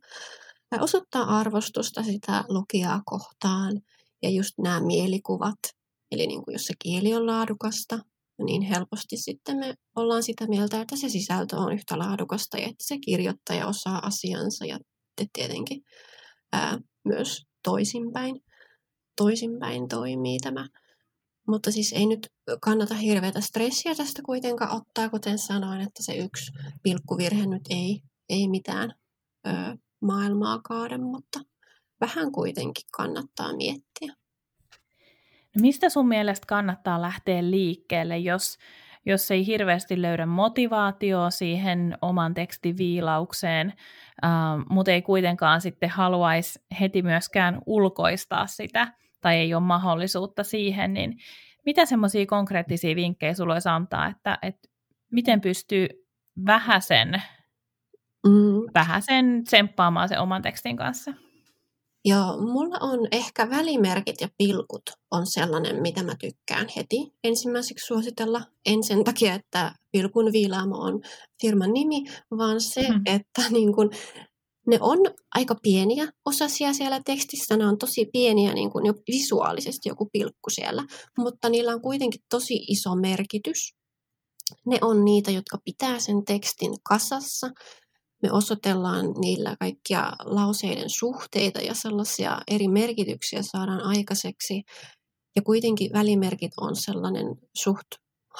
[0.81, 3.81] osoittaa arvostusta sitä lukijaa kohtaan
[4.23, 5.59] ja just nämä mielikuvat.
[6.11, 7.99] Eli niin kuin jos se kieli on laadukasta,
[8.43, 12.85] niin helposti sitten me ollaan sitä mieltä, että se sisältö on yhtä laadukasta ja että
[12.85, 14.79] se kirjoittaja osaa asiansa ja
[15.33, 15.83] tietenkin
[16.53, 18.41] ää, myös toisinpäin,
[19.17, 20.69] toisinpäin toimii tämä
[21.49, 22.29] mutta siis ei nyt
[22.61, 26.53] kannata hirveätä stressiä tästä kuitenkaan ottaa, kuten sanoin, että se yksi
[26.83, 28.95] pilkkuvirhe nyt ei, ei mitään
[29.47, 29.51] ö,
[30.01, 31.41] maailmaa kaada, mutta
[32.01, 34.15] vähän kuitenkin kannattaa miettiä.
[35.57, 38.59] No mistä sun mielestä kannattaa lähteä liikkeelle, jos,
[39.07, 43.73] jos ei hirveästi löydä motivaatioa siihen oman tekstin viilaukseen,
[44.25, 44.31] äh,
[44.71, 51.17] mutta ei kuitenkaan sitten haluaisi heti myöskään ulkoistaa sitä tai ei ole mahdollisuutta siihen, niin
[51.67, 54.69] mitä semmoisia konkreettisia vinkkejä sulla olisi antaa, että, että
[55.13, 55.89] miten pystyy
[56.47, 57.23] vähäsen,
[58.27, 58.61] mm.
[58.75, 61.15] vähäsen tsemppaamaan sen oman tekstin kanssa?
[62.05, 68.43] Joo, mulla on ehkä välimerkit ja pilkut on sellainen, mitä mä tykkään heti ensimmäiseksi suositella.
[68.67, 71.01] En sen takia, että Pilkun viilaamo on
[71.43, 72.05] firman nimi,
[72.39, 73.03] vaan se, mm.
[73.07, 73.91] että niin kun,
[74.67, 74.99] ne on
[75.35, 77.57] aika pieniä osasia siellä tekstissä.
[77.57, 80.85] Ne on tosi pieniä niin kun jo visuaalisesti joku pilkku siellä,
[81.19, 83.75] mutta niillä on kuitenkin tosi iso merkitys.
[84.67, 87.51] Ne on niitä, jotka pitää sen tekstin kasassa
[88.23, 94.63] me osoitellaan niillä kaikkia lauseiden suhteita ja sellaisia eri merkityksiä saadaan aikaiseksi.
[95.37, 97.87] Ja kuitenkin välimerkit on sellainen suht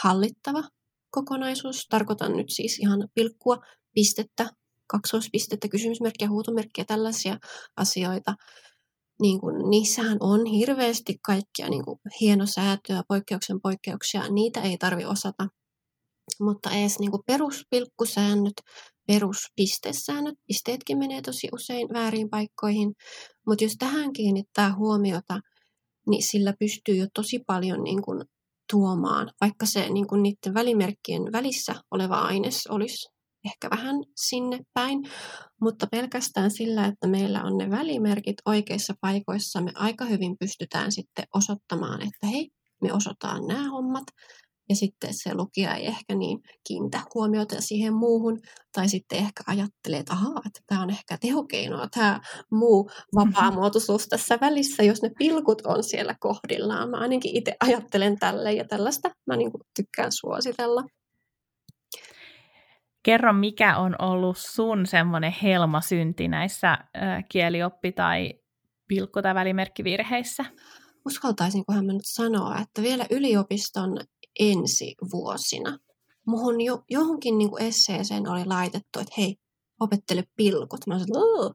[0.03, 0.63] hallittava
[1.11, 1.87] kokonaisuus.
[1.91, 3.59] Tarkoitan nyt siis ihan pilkkua,
[3.95, 4.51] pistettä,
[4.87, 7.39] kaksoispistettä, kysymysmerkkiä, huutomerkkiä, tällaisia
[7.77, 8.35] asioita.
[9.21, 14.29] Niin kuin, niissähän on hirveästi kaikkia niin kuin, hienosäätöä, poikkeuksen poikkeuksia.
[14.29, 15.49] Niitä ei tarvi osata.
[16.41, 18.55] Mutta edes niin kuin peruspilkkusäännöt
[19.07, 20.35] peruspistesäännöt.
[20.47, 22.95] Pisteetkin menee tosi usein väärin paikkoihin,
[23.47, 25.41] mutta jos tähän kiinnittää huomiota,
[26.07, 28.25] niin sillä pystyy jo tosi paljon niin kuin
[28.73, 33.09] tuomaan, vaikka se niin kuin niiden välimerkkien välissä oleva aines olisi
[33.45, 35.03] ehkä vähän sinne päin,
[35.61, 41.25] mutta pelkästään sillä, että meillä on ne välimerkit oikeissa paikoissa, me aika hyvin pystytään sitten
[41.35, 42.51] osoittamaan, että hei,
[42.83, 44.05] me osataan nämä hommat,
[44.69, 48.41] ja sitten se lukija ei ehkä niin kiinnitä huomiota siihen muuhun,
[48.73, 52.21] tai sitten ehkä ajattelee, että ahaa, että tämä on ehkä tehokeinoa, tämä
[52.51, 56.91] muu vapaamuotoisuus tässä välissä, jos ne pilkut on siellä kohdillaan.
[56.91, 60.85] Mä ainakin itse ajattelen tälle ja tällaista mä niin tykkään suositella.
[63.03, 68.35] Kerro, mikä on ollut sun semmoinen helmasynti näissä äh, kielioppi- tai
[68.89, 70.45] pilkku- tai välimerkkivirheissä?
[71.07, 73.97] Uskaltaisinkohan mä nyt sanoa, että vielä yliopiston
[74.41, 75.79] ensi vuosina.
[76.27, 79.37] Muhun jo, johonkin niin kuin esseeseen oli laitettu, että hei,
[79.81, 80.87] opettele pilkut.
[80.87, 81.55] Mä sanoin,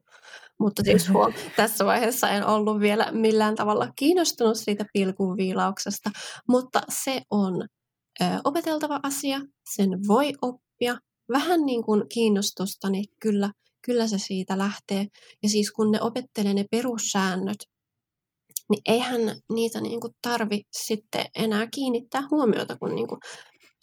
[0.60, 6.10] mutta siis huom, tässä vaiheessa en ollut vielä millään tavalla kiinnostunut siitä pilkun viilauksesta,
[6.50, 7.68] mutta se on
[8.22, 9.40] ö, opeteltava asia,
[9.76, 10.98] sen voi oppia.
[11.32, 13.52] Vähän niin kuin kiinnostusta, niin kyllä,
[13.86, 15.08] kyllä se siitä lähtee.
[15.44, 17.58] Ja siis kun ne opettelee ne perussäännöt,
[18.70, 19.22] niin eihän
[19.54, 23.20] niitä niin kuin tarvi sitten enää kiinnittää huomiota, kun niin kuin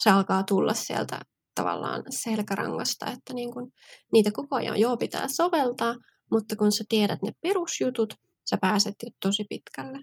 [0.03, 1.19] se alkaa tulla sieltä
[1.55, 3.71] tavallaan selkärangasta, että niin kuin
[4.13, 5.95] niitä koko ajan joo pitää soveltaa,
[6.31, 8.13] mutta kun sä tiedät ne perusjutut,
[8.49, 9.99] sä pääset jo tosi pitkälle.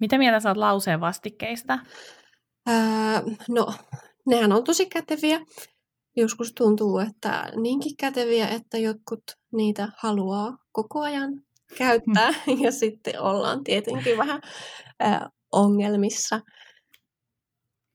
[0.00, 1.78] Mitä mieltä sä oot lauseen vastikkeista?
[2.68, 2.74] Öö,
[3.48, 3.74] no,
[4.26, 5.40] nehän on tosi käteviä.
[6.16, 11.42] Joskus tuntuu, että niinkin käteviä, että jotkut niitä haluaa koko ajan
[11.78, 14.40] käyttää ja sitten ollaan tietenkin vähän
[15.02, 15.20] äh,
[15.52, 16.40] ongelmissa.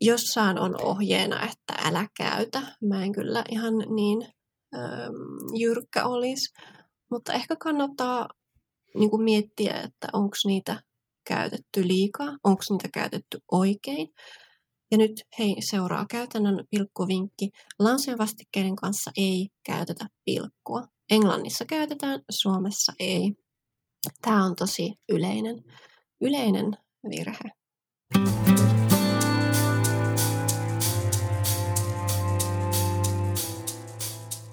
[0.01, 2.61] Jossain on ohjeena, että älä käytä.
[2.81, 4.27] Mä en kyllä ihan niin
[5.59, 6.53] jyrkkä olisi,
[7.11, 8.29] mutta ehkä kannattaa
[8.95, 10.81] niin kuin miettiä, että onko niitä
[11.27, 14.07] käytetty liikaa, onko niitä käytetty oikein.
[14.91, 17.49] Ja nyt hei, seuraa käytännön pilkkuvinkki.
[17.79, 20.83] Lansien vastikkeiden kanssa ei käytetä pilkkua.
[21.09, 23.44] Englannissa käytetään, Suomessa ei.
[24.22, 25.63] Tämä on tosi yleinen,
[26.22, 26.78] yleinen
[27.10, 27.52] virhe.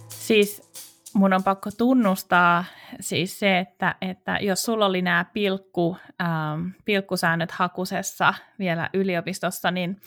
[0.08, 0.71] Siis
[1.14, 2.64] mun on pakko tunnustaa
[3.00, 10.00] siis se, että, että jos sulla oli nämä pilkku, ähm, pilkkusäännöt hakusessa vielä yliopistossa, niin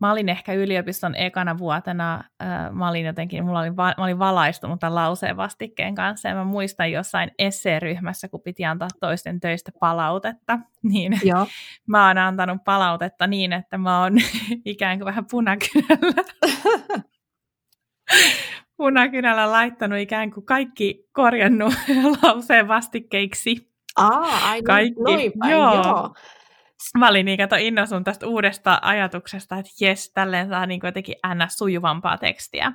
[0.00, 4.18] mä olin ehkä yliopiston ekana vuotena, äh, mä olin jotenkin, mulla oli, va, mä olin
[4.18, 9.72] valaistunut tämän lauseen vastikkeen kanssa, ja mä muistan jossain esseeryhmässä, kun piti antaa toisten töistä
[9.80, 10.58] palautetta,
[10.92, 11.46] niin Joo.
[11.86, 14.12] mä oon antanut palautetta niin, että mä oon
[14.64, 16.22] ikään kuin vähän punakynällä
[18.82, 21.74] punakynällä laittanut ikään kuin kaikki korjannut
[22.22, 23.68] lauseen vastikkeiksi.
[23.96, 25.02] Aa, ai kaikki.
[25.02, 25.74] noin päin, joo.
[25.74, 26.14] joo.
[26.98, 31.58] Mä olin niin kato innostun tästä uudesta ajatuksesta, että jes, tälleen saa niin jotenkin ns.
[31.58, 32.72] sujuvampaa tekstiä.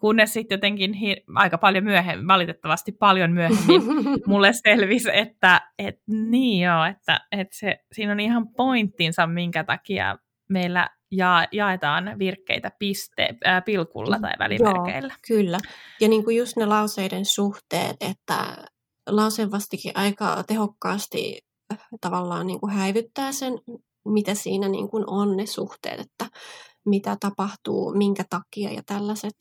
[0.00, 3.82] Kunnes sitten jotenkin hi- aika paljon myöhemmin, valitettavasti paljon myöhemmin,
[4.26, 10.18] mulle selvisi, että et, niin joo, että et se, siinä on ihan pointtinsa, minkä takia
[10.48, 15.12] meillä ja jaetaan virkkeitä piste, äh, pilkulla tai välimerkeillä.
[15.12, 15.58] Joo, kyllä.
[16.00, 18.56] Ja niin kuin just ne lauseiden suhteet, että
[19.06, 21.40] lauseen vastikin aika tehokkaasti
[21.72, 23.52] äh, tavallaan niin kuin häivyttää sen,
[24.04, 26.26] mitä siinä niin kuin on ne suhteet, että
[26.86, 29.36] mitä tapahtuu, minkä takia ja tällaiset,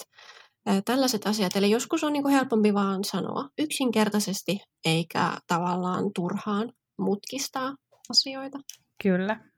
[0.70, 1.56] äh, tällaiset asiat.
[1.56, 7.76] Eli joskus on niin kuin helpompi vaan sanoa yksinkertaisesti eikä tavallaan turhaan mutkistaa
[8.10, 8.60] asioita.
[9.04, 9.51] Kyllä.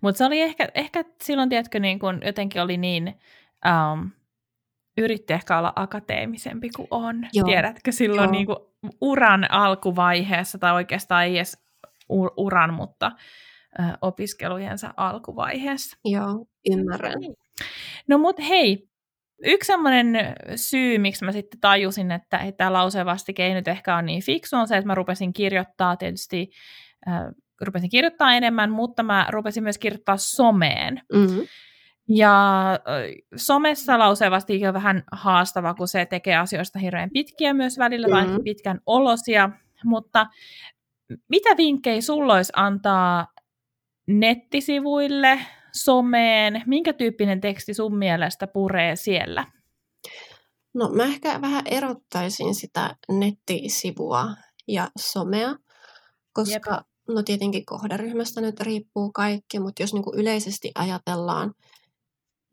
[0.00, 3.20] Mutta se oli ehkä, ehkä silloin, tiedätkö, niin kun jotenkin oli niin,
[3.92, 4.10] um,
[4.98, 7.28] yritti ehkä olla akateemisempi kuin on.
[7.32, 7.46] Joo.
[7.46, 8.32] Tiedätkö, silloin Joo.
[8.32, 8.58] niin kuin
[9.00, 11.64] uran alkuvaiheessa, tai oikeastaan ei edes
[12.36, 13.12] uran, mutta
[13.78, 15.96] uh, opiskelujensa alkuvaiheessa.
[16.04, 17.14] Joo, ymmärrän.
[18.08, 18.88] No mut hei,
[19.44, 24.02] yksi sellainen syy, miksi mä sitten tajusin, että, että tämä lausevasti ei nyt ehkä ole
[24.02, 26.50] niin fiksu, on se, että mä rupesin kirjoittaa tietysti,
[27.08, 27.22] äh,
[27.66, 31.00] rupesin kirjoittaa enemmän, mutta mä rupesin myös kirjoittaa someen.
[31.12, 31.46] Mm-hmm.
[32.08, 32.78] Ja
[33.36, 38.30] somessa lausevasti on vähän haastava, kun se tekee asioista hirveän pitkiä myös välillä, mm-hmm.
[38.30, 39.50] tai pitkän olosia,
[39.84, 40.26] mutta
[41.28, 43.26] mitä vinkkejä sulla olisi antaa
[44.06, 45.38] nettisivuille,
[45.72, 49.46] someen, minkä tyyppinen teksti sun mielestä puree siellä?
[50.74, 54.28] No mä ehkä vähän erottaisin sitä nettisivua
[54.68, 55.56] ja somea,
[56.32, 56.86] koska Jep.
[57.08, 61.54] No tietenkin kohderyhmästä nyt riippuu kaikki, mutta jos niinku yleisesti ajatellaan,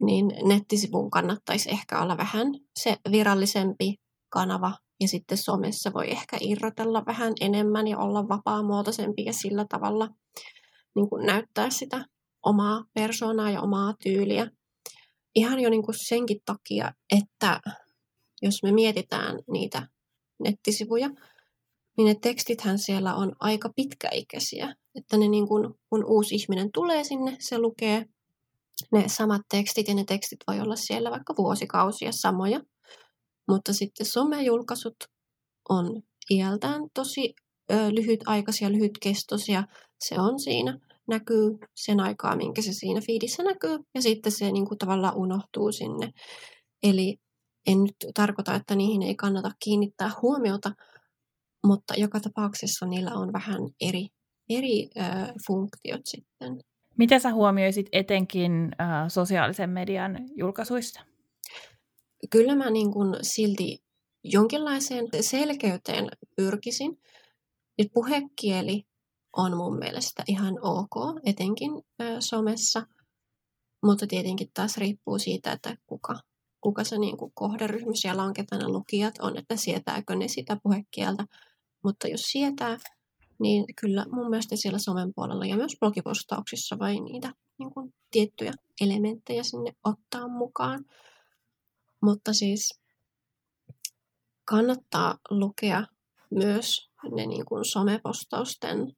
[0.02, 2.48] niin nettisivun kannattaisi ehkä olla vähän
[2.80, 3.96] se virallisempi
[4.30, 10.10] kanava ja sitten somessa voi ehkä irrotella vähän enemmän ja olla vapaamuotoisempi ja sillä tavalla
[10.96, 12.06] niin kuin näyttää sitä
[12.44, 14.48] omaa persoonaa ja omaa tyyliä.
[15.36, 17.60] Ihan jo niin kuin senkin takia, että
[18.42, 19.88] jos me mietitään niitä
[20.44, 21.10] nettisivuja,
[22.00, 24.76] niin ne tekstithän siellä on aika pitkäikäisiä.
[24.96, 28.06] Että ne niin kuin, kun uusi ihminen tulee sinne, se lukee
[28.92, 32.62] ne samat tekstit ja ne tekstit voi olla siellä vaikka vuosikausia samoja.
[33.48, 34.96] Mutta sitten somejulkaisut
[35.70, 37.34] on iältään tosi
[37.72, 39.64] ö, lyhytaikaisia, lyhytkestoisia.
[40.04, 44.68] Se on siinä näkyy sen aikaa, minkä se siinä fiidissä näkyy, ja sitten se niin
[44.68, 46.12] kuin tavallaan unohtuu sinne.
[46.84, 47.18] Eli
[47.68, 50.72] en nyt tarkoita, että niihin ei kannata kiinnittää huomiota,
[51.66, 54.08] mutta joka tapauksessa niillä on vähän eri,
[54.50, 56.60] eri äh, funktiot sitten.
[56.98, 61.02] Mitä sä huomioisit etenkin äh, sosiaalisen median julkaisuissa?
[62.30, 63.84] Kyllä mä niin kuin silti
[64.24, 67.02] jonkinlaiseen selkeyteen pyrkisin.
[67.78, 68.84] Et puhekieli
[69.38, 72.86] on mun mielestä ihan ok, etenkin ö, somessa.
[73.86, 76.20] Mutta tietenkin taas riippuu siitä, että kuka,
[76.62, 80.58] kuka se niin kuin kohderyhmä siellä on, ketä ne lukijat on, että sietääkö ne sitä
[80.64, 81.26] puhekieltä.
[81.84, 82.78] Mutta jos sietää,
[83.40, 88.54] niin kyllä mun mielestä siellä somen puolella ja myös blogipostauksissa voi niitä niin kuin, tiettyjä
[88.82, 90.86] elementtejä sinne ottaa mukaan.
[92.02, 92.80] Mutta siis
[94.46, 95.86] kannattaa lukea
[96.32, 98.94] myös ne niin kuin somepostausten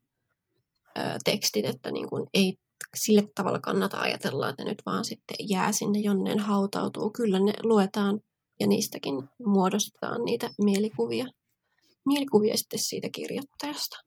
[1.24, 2.58] tekstit, että niin kuin ei
[2.96, 7.10] sille tavalla kannata ajatella, että nyt vaan sitten jää sinne jonneen hautautuu.
[7.10, 8.20] Kyllä ne luetaan
[8.60, 11.26] ja niistäkin muodostetaan niitä mielikuvia,
[12.06, 13.98] mielikuvia sitten siitä kirjoittajasta.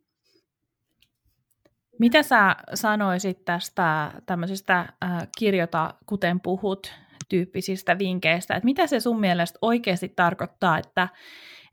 [1.98, 6.92] Mitä sä sanoisit tästä tämmöisestä äh, kirjoita kuten puhut
[7.28, 11.08] tyyppisistä vinkkeistä, että mitä se sun mielestä oikeasti tarkoittaa, että,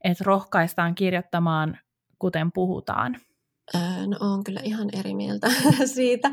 [0.04, 1.78] että rohkaistaan kirjoittamaan
[2.20, 3.18] kuten puhutaan?
[4.08, 5.48] No on kyllä ihan eri mieltä
[5.96, 6.32] siitä.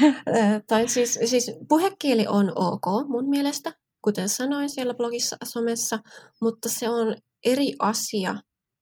[0.68, 5.98] tai siis, siis puhekieli on ok mun mielestä, kuten sanoin siellä blogissa somessa,
[6.40, 8.34] mutta se on eri asia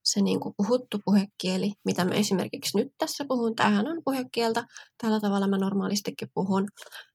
[0.03, 3.55] se niin kuin puhuttu puhekieli, mitä mä esimerkiksi nyt tässä puhun.
[3.55, 4.63] Tämähän on puhekieltä,
[5.01, 6.67] tällä tavalla mä normaalistikin puhun.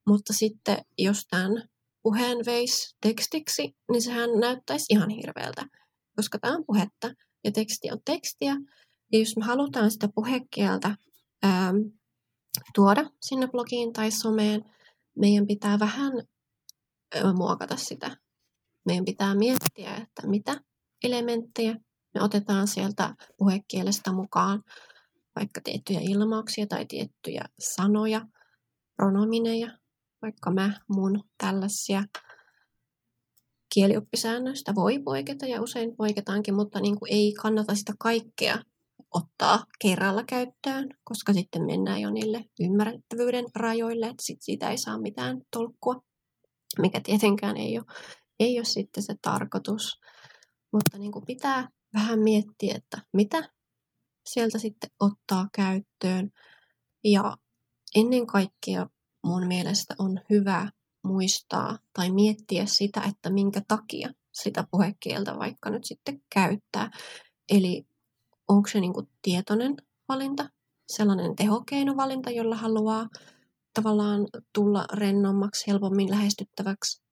[0.06, 1.68] Mutta sitten jos tämän
[2.02, 5.66] puheen veisi tekstiksi, niin sehän näyttäisi ihan hirveältä,
[6.16, 7.10] koska tämä on puhetta
[7.44, 8.56] ja teksti on tekstiä.
[9.12, 10.96] Ja jos me halutaan sitä puhekieltä
[11.42, 11.72] ää,
[12.74, 14.64] tuoda sinne blogiin tai someen,
[15.18, 16.12] meidän pitää vähän
[17.14, 18.16] ää, muokata sitä.
[18.86, 20.60] Meidän pitää miettiä, että mitä
[21.04, 21.76] elementtejä
[22.16, 24.62] me otetaan sieltä puhekielestä mukaan,
[25.36, 28.26] vaikka tiettyjä ilmauksia tai tiettyjä sanoja,
[28.96, 29.78] pronomineja,
[30.22, 32.04] vaikka mä, mun, tällaisia
[33.74, 38.58] kielioppisäännöistä voi poiketa ja usein poiketaankin, mutta niin kuin ei kannata sitä kaikkea
[39.14, 45.00] ottaa kerralla käyttöön, koska sitten mennään jo niille ymmärrettävyyden rajoille, että sit siitä ei saa
[45.00, 46.00] mitään tolkkua,
[46.78, 47.86] mikä tietenkään ei ole,
[48.40, 50.00] ei ole sitten se tarkoitus.
[50.72, 53.50] Mutta niin kuin pitää vähän miettiä, että mitä
[54.26, 56.30] sieltä sitten ottaa käyttöön.
[57.04, 57.36] Ja
[57.94, 58.86] ennen kaikkea
[59.24, 60.70] mun mielestä on hyvä
[61.04, 66.90] muistaa tai miettiä sitä, että minkä takia sitä puhekieltä vaikka nyt sitten käyttää.
[67.50, 67.86] Eli
[68.48, 69.74] onko se niin kuin tietoinen
[70.08, 70.48] valinta,
[70.88, 73.08] sellainen tehokeinovalinta, jolla haluaa
[73.74, 77.05] tavallaan tulla rennommaksi, helpommin lähestyttäväksi,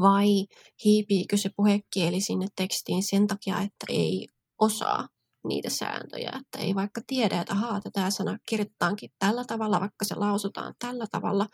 [0.00, 0.46] vai
[0.84, 4.28] hiipiikö se puhekieli sinne tekstiin sen takia, että ei
[4.58, 5.08] osaa
[5.48, 10.14] niitä sääntöjä, että ei vaikka tiedä, että ahaa, tämä sana kirjoitetaankin tällä tavalla, vaikka se
[10.14, 11.46] lausutaan tällä tavalla,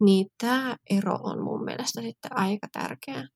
[0.00, 3.28] niin tämä ero on mun mielestä sitten aika tärkeä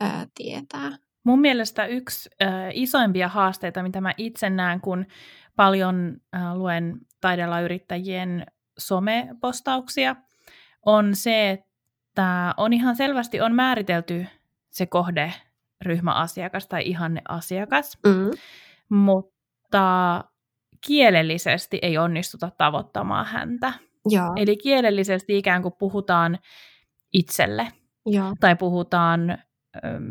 [0.00, 0.98] ää, tietää.
[1.24, 5.06] Mun mielestä yksi äh, isoimpia haasteita, mitä mä itse näen, kun
[5.56, 8.46] paljon äh, luen taidella yrittäjien
[8.78, 10.16] somepostauksia,
[10.86, 11.65] on se, että
[12.56, 14.26] on ihan selvästi on määritelty
[14.70, 18.30] se kohderyhmäasiakas tai ihanne asiakas, mm.
[18.88, 20.24] mutta
[20.86, 23.72] kielellisesti ei onnistuta tavoittamaan häntä.
[24.06, 24.32] Joo.
[24.36, 26.38] Eli kielellisesti ikään kuin puhutaan
[27.12, 27.68] itselle
[28.06, 28.34] Joo.
[28.40, 29.38] tai puhutaan ö,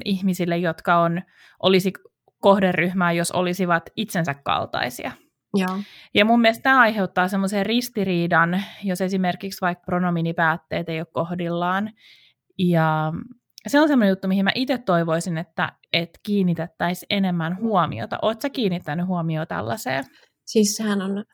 [0.06, 1.22] ihmisille, jotka on,
[1.64, 1.94] olisi
[2.42, 5.12] kohderyhmää, jos olisivat itsensä kaltaisia.
[5.60, 5.80] Joo.
[6.14, 11.92] Ja mun mielestä tämä aiheuttaa semmoisen ristiriidan, jos esimerkiksi vaikka pronominipäätteet ei ole kohdillaan.
[12.60, 13.14] Ja
[13.68, 18.20] se on semmoinen juttu, mihin mä itse toivoisin, että, että kiinnitettäisiin enemmän huomiota.
[18.22, 20.04] Oletko kiinnittänyt huomioon tällaiseen?
[20.46, 21.26] Siis sehän on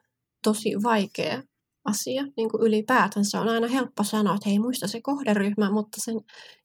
[0.43, 1.41] tosi vaikea
[1.85, 3.41] asia niin kuin ylipäätänsä.
[3.41, 6.15] On aina helppo sanoa, että hei muista se kohderyhmä, mutta sen,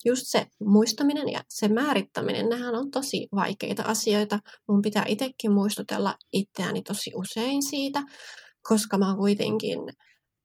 [0.04, 4.38] just se muistaminen ja se määrittäminen, nehän on tosi vaikeita asioita.
[4.68, 8.02] Mun pitää itsekin muistutella itseäni tosi usein siitä,
[8.68, 9.78] koska mä oon kuitenkin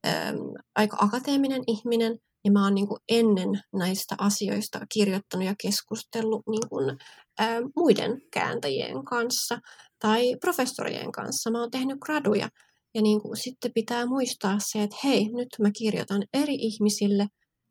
[0.08, 0.38] äm,
[0.76, 6.70] aika akateeminen ihminen ja mä oon niin kuin ennen näistä asioista kirjoittanut ja keskustellut niin
[6.70, 6.98] kuin,
[7.42, 7.46] ä,
[7.76, 9.60] muiden kääntäjien kanssa
[10.00, 11.52] tai professorien kanssa.
[11.52, 12.50] Mä oon tehnyt graduja
[12.96, 17.28] ja niin kuin sitten pitää muistaa se, että hei, nyt mä kirjoitan eri ihmisille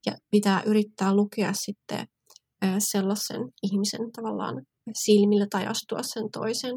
[0.07, 2.07] ja pitää yrittää lukea sitten
[2.79, 4.63] sellaisen ihmisen tavallaan
[5.05, 6.75] silmillä tai astua sen toisen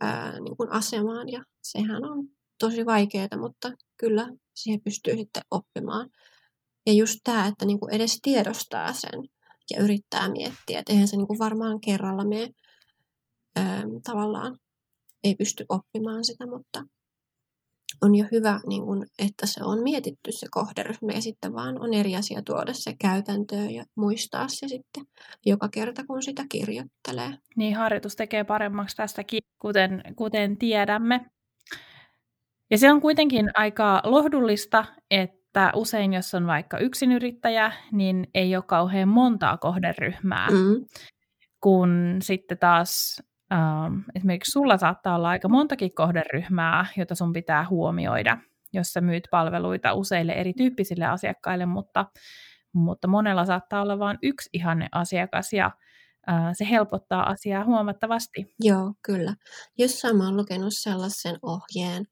[0.00, 1.28] ää, niin kuin asemaan.
[1.28, 6.10] Ja sehän on tosi vaikeaa, mutta kyllä siihen pystyy sitten oppimaan.
[6.86, 9.22] Ja just tämä, että niin kuin edes tiedostaa sen
[9.70, 12.22] ja yrittää miettiä, että eihän se niin kuin varmaan kerralla
[13.56, 14.58] ää, tavallaan,
[15.24, 16.84] ei pysty oppimaan sitä, mutta
[18.02, 21.94] on jo hyvä, niin kun, että se on mietitty se kohderyhmä ja sitten vaan on
[21.94, 25.04] eri asia tuoda se käytäntöön ja muistaa se sitten
[25.46, 27.38] joka kerta, kun sitä kirjoittelee.
[27.56, 31.20] Niin, harjoitus tekee paremmaksi tästäkin, kuten, kuten tiedämme.
[32.70, 38.64] Ja se on kuitenkin aika lohdullista, että usein jos on vaikka yksinyrittäjä, niin ei ole
[38.66, 40.86] kauhean montaa kohderyhmää, mm.
[41.60, 43.22] kun sitten taas
[43.54, 48.38] Um, esimerkiksi sulla saattaa olla aika montakin kohderyhmää, jota sun pitää huomioida,
[48.72, 52.06] jos sä myyt palveluita useille erityyppisille asiakkaille, mutta,
[52.72, 55.70] mutta monella saattaa olla vain yksi ihanne asiakas ja
[56.30, 58.54] uh, se helpottaa asiaa huomattavasti.
[58.60, 59.34] Joo, kyllä.
[59.78, 62.04] Jossain mä oon lukenut sellaisen ohjeen,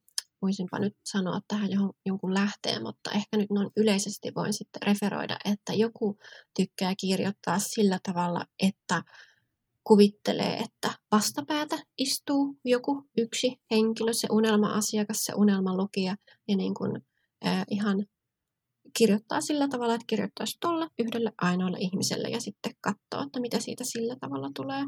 [0.43, 5.37] voisinpa nyt sanoa tähän johon, jonkun lähteen, mutta ehkä nyt noin yleisesti voin sitten referoida,
[5.45, 6.17] että joku
[6.57, 9.03] tykkää kirjoittaa sillä tavalla, että
[9.87, 16.17] kuvittelee, että vastapäätä istuu joku yksi henkilö, se unelma-asiakas, se unelmalukija,
[16.49, 17.03] ja niin kuin,
[17.47, 18.07] äh, ihan
[18.99, 23.85] kirjoittaa sillä tavalla, että kirjoittaisi tuolle yhdelle ainoalle ihmiselle ja sitten katsoo, että mitä siitä
[23.85, 24.85] sillä tavalla tulee.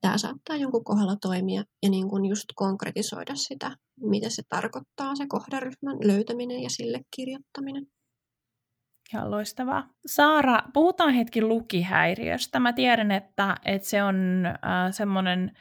[0.00, 5.26] Tämä saattaa jonkun kohdalla toimia ja niin kuin just konkretisoida sitä, mitä se tarkoittaa, se
[5.28, 7.86] kohderyhmän löytäminen ja sille kirjoittaminen.
[9.12, 9.88] Ihan loistavaa.
[10.06, 12.60] Saara, puhutaan hetki lukihäiriöstä.
[12.60, 14.52] Mä tiedän, että, että se on äh,
[14.90, 15.52] semmoinen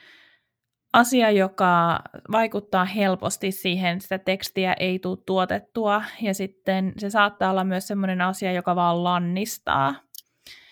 [0.93, 1.99] asia, joka
[2.31, 7.87] vaikuttaa helposti siihen, että sitä tekstiä ei tule tuotettua, ja sitten se saattaa olla myös
[7.87, 9.95] semmoinen asia, joka vaan lannistaa.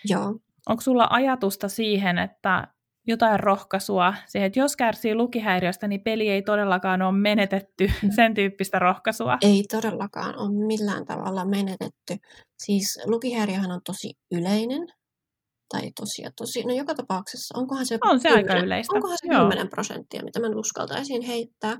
[0.04, 0.38] Joo.
[0.68, 2.68] Onko sulla ajatusta siihen, että
[3.06, 8.10] jotain rohkaisua siihen, että jos kärsii lukihäiriöstä, niin peli ei todellakaan ole menetetty, mm.
[8.16, 9.38] sen tyyppistä rohkaisua.
[9.40, 12.16] Ei todellakaan ole millään tavalla menetetty.
[12.58, 14.86] Siis lukihäiriöhän on tosi yleinen,
[15.68, 18.94] tai tosi ja tosi, no joka tapauksessa, onkohan se, on se 10, aika yleistä.
[18.94, 19.42] Onkohan se Joo.
[19.42, 21.78] 10 prosenttia, mitä mä uskaltaisin heittää.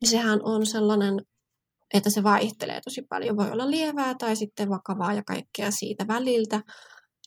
[0.00, 1.14] Niin sehän on sellainen,
[1.94, 3.36] että se vaihtelee tosi paljon.
[3.36, 6.60] Voi olla lievää tai sitten vakavaa ja kaikkea siitä väliltä.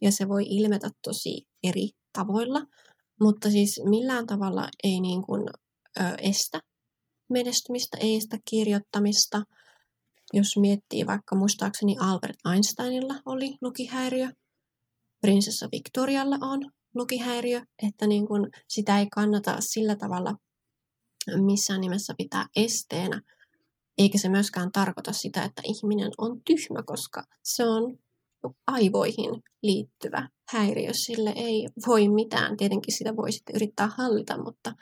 [0.01, 2.61] Ja se voi ilmetä tosi eri tavoilla
[3.21, 5.43] mutta siis millään tavalla ei niin kuin,
[5.99, 6.59] ö, estä
[7.29, 9.43] menestymistä, ei estä kirjoittamista.
[10.33, 14.29] Jos miettii vaikka muistaakseni Albert Einsteinilla oli lukihäiriö,
[15.21, 20.35] prinsessa Victorialla on lukihäiriö, että niin kuin sitä ei kannata sillä tavalla
[21.45, 23.21] missään nimessä pitää esteenä,
[23.97, 27.97] eikä se myöskään tarkoita sitä, että ihminen on tyhmä, koska se on
[28.67, 32.57] aivoihin liittyvä häiriö, sille ei voi mitään.
[32.57, 34.73] Tietenkin sitä voi sitten yrittää hallita, mutta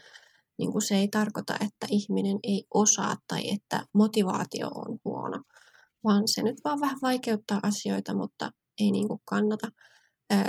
[0.57, 5.43] niin kuin se ei tarkoita, että ihminen ei osaa tai että motivaatio on huono,
[6.03, 9.67] vaan se nyt vaan vähän vaikeuttaa asioita, mutta ei niin kuin kannata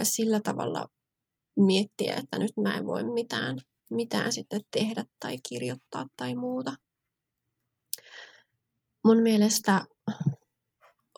[0.02, 0.86] sillä tavalla
[1.56, 3.58] miettiä, että nyt mä en voi mitään,
[3.90, 6.74] mitään sitten tehdä tai kirjoittaa tai muuta.
[9.04, 9.84] Mun mielestä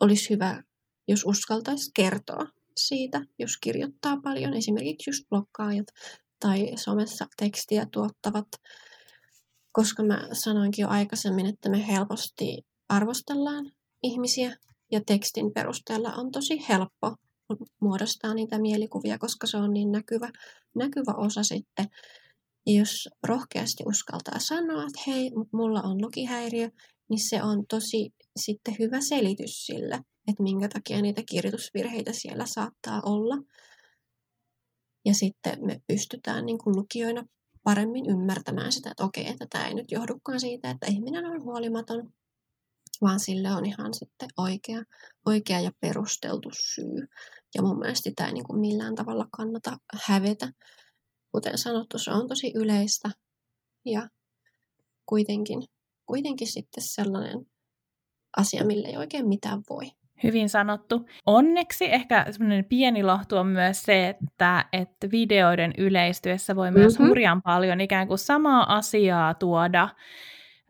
[0.01, 0.63] olisi hyvä,
[1.07, 2.45] jos uskaltaisi kertoa
[2.77, 5.87] siitä, jos kirjoittaa paljon, esimerkiksi just blokkaajat
[6.39, 8.47] tai somessa tekstiä tuottavat,
[9.71, 13.71] koska mä sanoinkin jo aikaisemmin, että me helposti arvostellaan
[14.03, 14.57] ihmisiä
[14.91, 17.15] ja tekstin perusteella on tosi helppo
[17.81, 20.29] muodostaa niitä mielikuvia, koska se on niin näkyvä,
[20.75, 21.85] näkyvä osa sitten.
[22.67, 26.69] Ja jos rohkeasti uskaltaa sanoa, että hei, mulla on lukihäiriö,
[27.09, 29.95] niin se on tosi sitten hyvä selitys sille,
[30.27, 33.35] että minkä takia niitä kirjoitusvirheitä siellä saattaa olla.
[35.05, 37.25] Ja sitten me pystytään niin kuin lukijoina
[37.63, 42.13] paremmin ymmärtämään sitä, että okei, että tämä ei nyt johdukaan siitä, että ihminen on huolimaton,
[43.01, 44.83] vaan sille on ihan sitten oikea,
[45.25, 47.07] oikea ja perusteltu syy.
[47.55, 49.77] Ja mun mielestä sitä ei niin kuin millään tavalla kannata
[50.07, 50.51] hävetä.
[51.31, 53.09] Kuten sanottu, se on tosi yleistä
[53.85, 54.09] ja
[55.05, 55.63] kuitenkin,
[56.05, 57.45] kuitenkin sitten sellainen
[58.37, 59.85] asia, mille ei oikein mitään voi.
[60.23, 61.05] Hyvin sanottu.
[61.25, 67.09] Onneksi ehkä semmoinen pieni lohtu on myös se, että, että videoiden yleistyessä voi myös mm-hmm.
[67.09, 69.89] hurjan paljon ikään kuin samaa asiaa tuoda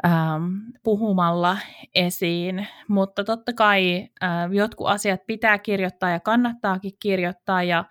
[0.06, 0.44] ähm,
[0.84, 1.58] puhumalla
[1.96, 7.86] esiin, mutta totta kai äh, jotkut asiat pitää kirjoittaa ja kannattaakin kirjoittaa ja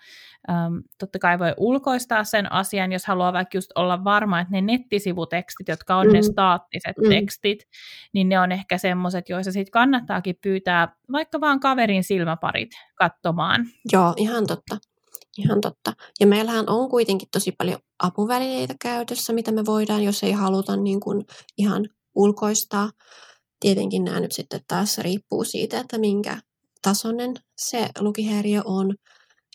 [0.51, 4.61] ähm, totta kai voi ulkoistaa sen asian, jos haluaa vaikka just olla varma, että ne
[4.61, 6.13] nettisivutekstit, jotka on mm.
[6.13, 7.09] ne staattiset mm.
[7.09, 7.69] tekstit,
[8.13, 13.67] niin ne on ehkä semmoiset, joissa sitten kannattaakin pyytää vaikka vaan kaverin silmäparit katsomaan.
[13.93, 14.93] Joo, ihan totta.
[15.39, 15.93] Ihan totta.
[16.20, 21.01] Ja meillähän on kuitenkin tosi paljon apuvälineitä käytössä, mitä me voidaan, jos ei haluta niin
[21.01, 21.24] kuin
[21.59, 22.91] ihan ulkoistaa.
[23.61, 26.41] Tietenkin nämä nyt sitten taas riippuu siitä, että minkä
[26.82, 28.95] tasoinen se lukihäiriö on.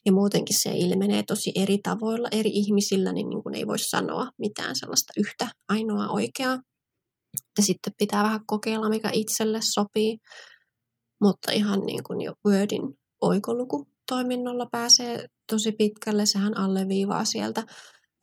[0.06, 4.30] Ja muutenkin se ilmenee tosi eri tavoilla eri ihmisillä, niin, niin kuin ei voi sanoa
[4.38, 6.60] mitään sellaista yhtä ainoa oikeaa.
[7.58, 10.18] Ja sitten pitää vähän kokeilla, mikä itselle sopii.
[11.24, 12.82] Mutta ihan niin kuin jo Wordin
[13.22, 16.26] oikoluku toiminnolla pääsee tosi pitkälle.
[16.26, 17.64] Sehän alleviivaa sieltä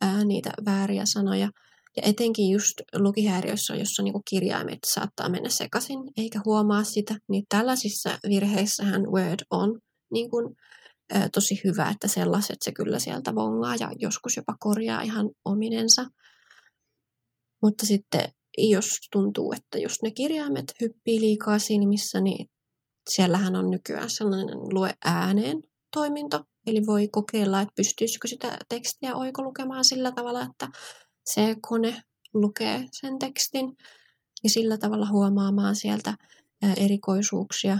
[0.01, 1.49] ää, niitä vääriä sanoja.
[1.97, 8.19] Ja etenkin just lukihäiriössä, jossa niinku kirjaimet saattaa mennä sekaisin eikä huomaa sitä, niin tällaisissa
[8.29, 9.79] virheissähän Word on
[10.11, 10.55] niin kuin,
[11.15, 16.05] ä, tosi hyvä, että sellaiset se kyllä sieltä vongaa ja joskus jopa korjaa ihan ominensa.
[17.63, 22.49] Mutta sitten jos tuntuu, että jos ne kirjaimet hyppii liikaa silmissä, niin
[23.09, 25.57] siellähän on nykyään sellainen lue ääneen
[25.93, 30.67] toiminto, eli voi kokeilla, että pystyisikö sitä tekstiä oikolukemaan sillä tavalla, että
[31.25, 32.01] se kone
[32.33, 33.77] lukee sen tekstin
[34.43, 36.13] ja sillä tavalla huomaamaan sieltä
[36.77, 37.77] erikoisuuksia.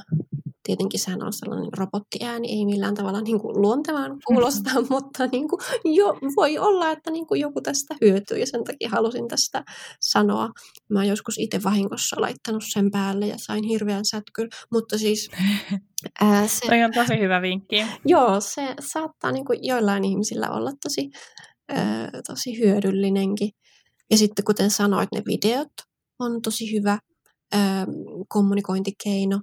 [0.68, 4.88] Tietenkin sehän on sellainen robottiääni, ei millään tavalla niin kuin luontevaan kuulostaa, mm-hmm.
[4.90, 8.90] mutta niin kuin jo, voi olla, että niin kuin joku tästä hyötyy ja sen takia
[8.90, 9.64] halusin tästä
[10.02, 10.50] sanoa.
[10.90, 15.30] Mä oon joskus itse vahingossa laittanut sen päälle ja sain hirveän sätkyn, mutta siis...
[16.22, 17.86] Ää, se, Toi on tosi hyvä vinkki.
[18.06, 21.10] Joo, se saattaa niin kuin joillain ihmisillä olla tosi,
[21.70, 23.50] ää, tosi hyödyllinenkin.
[24.12, 25.74] Ja sitten kuten sanoit, ne videot
[26.20, 27.00] on tosi hyvä
[27.52, 27.88] ää,
[28.28, 29.42] kommunikointikeino.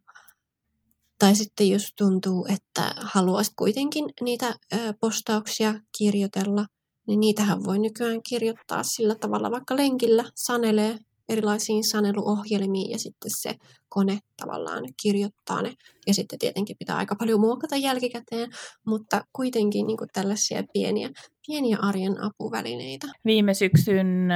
[1.24, 4.54] Tai sitten jos tuntuu, että haluaisit kuitenkin niitä
[5.00, 6.66] postauksia kirjoitella,
[7.06, 10.98] niin niitähän voi nykyään kirjoittaa sillä tavalla, vaikka lenkillä sanelee
[11.28, 13.54] erilaisiin saneluohjelmiin ja sitten se
[13.88, 15.74] kone tavallaan kirjoittaa ne.
[16.06, 18.50] Ja sitten tietenkin pitää aika paljon muokata jälkikäteen,
[18.86, 21.10] mutta kuitenkin niin tällaisia pieniä,
[21.46, 23.06] pieniä arjen apuvälineitä.
[23.24, 24.28] Viime syksyn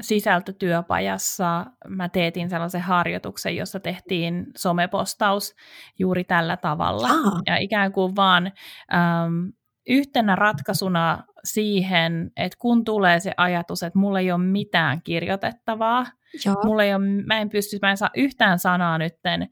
[0.00, 5.54] sisältötyöpajassa mä teetin sellaisen harjoituksen, jossa tehtiin somepostaus
[5.98, 7.08] juuri tällä tavalla.
[7.08, 7.40] Aha.
[7.46, 9.52] Ja ikään kuin vaan äm,
[9.88, 16.06] yhtenä ratkaisuna siihen, että kun tulee se ajatus, että mulla ei ole mitään kirjoitettavaa,
[16.46, 16.56] Joo.
[16.64, 19.48] mulla ei ole, mä en pysty, mä en saa yhtään sanaa nytten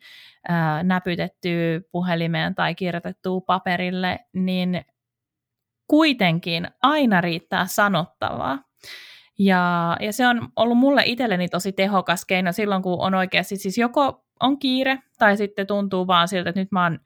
[0.48, 4.84] ää, näpytettyä puhelimeen tai kirjoitettua paperille, niin
[5.88, 8.58] kuitenkin aina riittää sanottavaa.
[9.38, 13.78] Ja, ja se on ollut mulle itselleni tosi tehokas keino silloin, kun on oikeasti siis
[13.78, 16.98] joko on kiire tai sitten tuntuu vaan siltä, että nyt mä oon,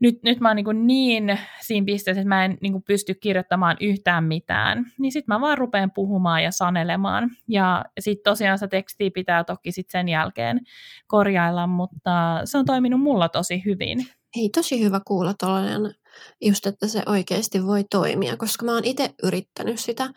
[0.00, 4.24] nyt, nyt mä oon niin, niin siinä pisteessä, että mä en niin pysty kirjoittamaan yhtään
[4.24, 4.84] mitään.
[4.98, 7.30] Niin sitten mä vaan rupean puhumaan ja sanelemaan.
[7.48, 10.60] Ja sitten tosiaan se teksti pitää toki sitten sen jälkeen
[11.06, 14.06] korjailla, mutta se on toiminut mulla tosi hyvin.
[14.36, 15.94] Ei, tosi hyvä kuulla tuollainen,
[16.40, 20.08] just että se oikeasti voi toimia, koska mä oon itse yrittänyt sitä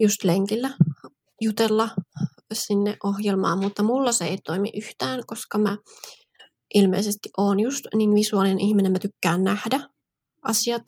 [0.00, 0.70] just lenkillä
[1.40, 1.88] jutella
[2.52, 5.76] sinne ohjelmaan, mutta mulla se ei toimi yhtään, koska mä
[6.74, 9.80] ilmeisesti oon just niin visuaalinen ihminen, mä tykkään nähdä
[10.42, 10.82] asiat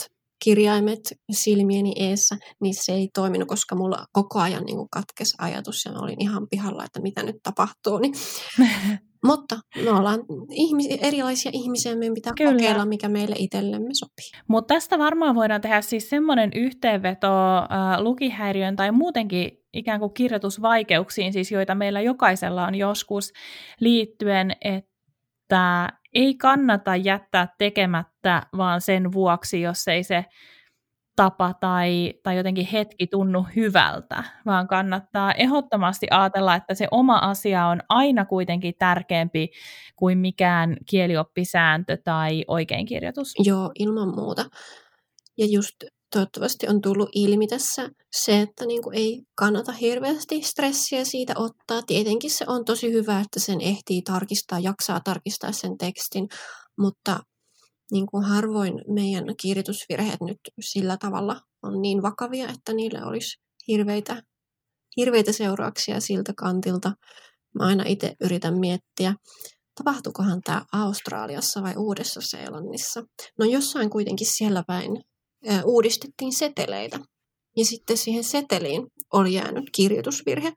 [0.44, 1.00] kirjaimet
[1.32, 5.98] silmieni eessä, niin se ei toiminut, koska mulla koko ajan niin katkesi ajatus ja mä
[5.98, 7.98] olin ihan pihalla, että mitä nyt tapahtuu.
[7.98, 8.14] Niin.
[9.24, 10.20] Mutta me ollaan
[10.50, 12.52] ihmis- erilaisia ihmisiä, meidän pitää Kyllä.
[12.52, 14.40] kokeilla, mikä meille itsellemme sopii.
[14.48, 21.32] Mutta tästä varmaan voidaan tehdä siis semmoinen yhteenveto äh, lukihäiriön tai muutenkin ikään kuin kirjoitusvaikeuksiin,
[21.32, 23.32] siis joita meillä jokaisella on joskus
[23.80, 30.24] liittyen, että ei kannata jättää tekemättä vaan sen vuoksi, jos ei se
[31.16, 37.66] tapa tai, tai jotenkin hetki tunnu hyvältä, vaan kannattaa ehdottomasti ajatella, että se oma asia
[37.66, 39.48] on aina kuitenkin tärkeämpi
[39.96, 43.32] kuin mikään kielioppisääntö tai oikeinkirjoitus.
[43.44, 44.44] Joo, ilman muuta.
[45.38, 45.74] Ja just
[46.12, 51.82] toivottavasti on tullut ilmi tässä se, että niin kuin ei kannata hirveästi stressiä siitä ottaa.
[51.86, 56.28] Tietenkin se on tosi hyvä, että sen ehtii tarkistaa, jaksaa tarkistaa sen tekstin,
[56.78, 57.20] mutta
[57.94, 64.22] niin kuin harvoin meidän kirjoitusvirheet nyt sillä tavalla on niin vakavia, että niille olisi hirveitä,
[64.96, 66.92] hirveitä seurauksia siltä kantilta.
[67.58, 69.14] Mä aina itse yritän miettiä,
[69.74, 73.02] tapahtukohan tämä Australiassa vai Uudessa-Seelannissa.
[73.38, 74.90] No jossain kuitenkin siellä päin
[75.64, 76.98] uudistettiin seteleitä.
[77.56, 80.52] Ja sitten siihen seteliin oli jäänyt kirjoitusvirhe,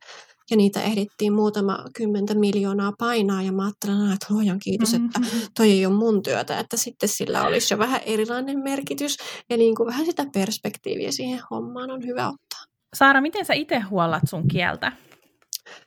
[0.51, 5.05] ja niitä ehdittiin muutama kymmentä miljoonaa painaa, ja mä ajattelen, että luojan kiitos, mm-hmm.
[5.07, 5.19] että
[5.57, 9.17] toi ei ole mun työtä, että sitten sillä olisi jo vähän erilainen merkitys,
[9.49, 12.63] ja niin kuin vähän sitä perspektiiviä siihen hommaan on hyvä ottaa.
[12.95, 14.91] Saara, miten sä itse huollat sun kieltä?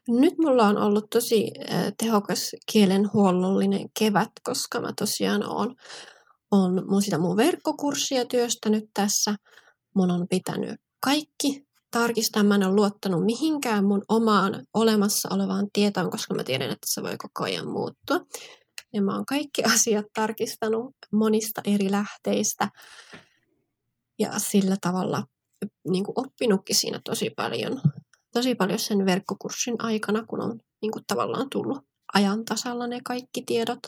[0.08, 1.50] Nyt mulla on ollut tosi
[1.98, 5.74] tehokas kielenhuollollinen kevät, koska mä tosiaan oon
[6.50, 9.34] on mun sitä mun verkkokurssia työstänyt tässä.
[9.94, 12.42] Mun on pitänyt kaikki tarkistaa.
[12.42, 17.02] Mä en ole luottanut mihinkään mun omaan olemassa olevaan tietoon, koska mä tiedän, että se
[17.02, 18.20] voi koko ajan muuttua.
[18.92, 22.68] Ja mä oon kaikki asiat tarkistanut monista eri lähteistä.
[24.18, 25.24] Ja sillä tavalla
[25.88, 27.80] niin kuin oppinutkin siinä tosi paljon,
[28.34, 31.78] tosi paljon sen verkkokurssin aikana, kun on niin kuin tavallaan tullut
[32.14, 33.78] ajan tasalla ne kaikki tiedot.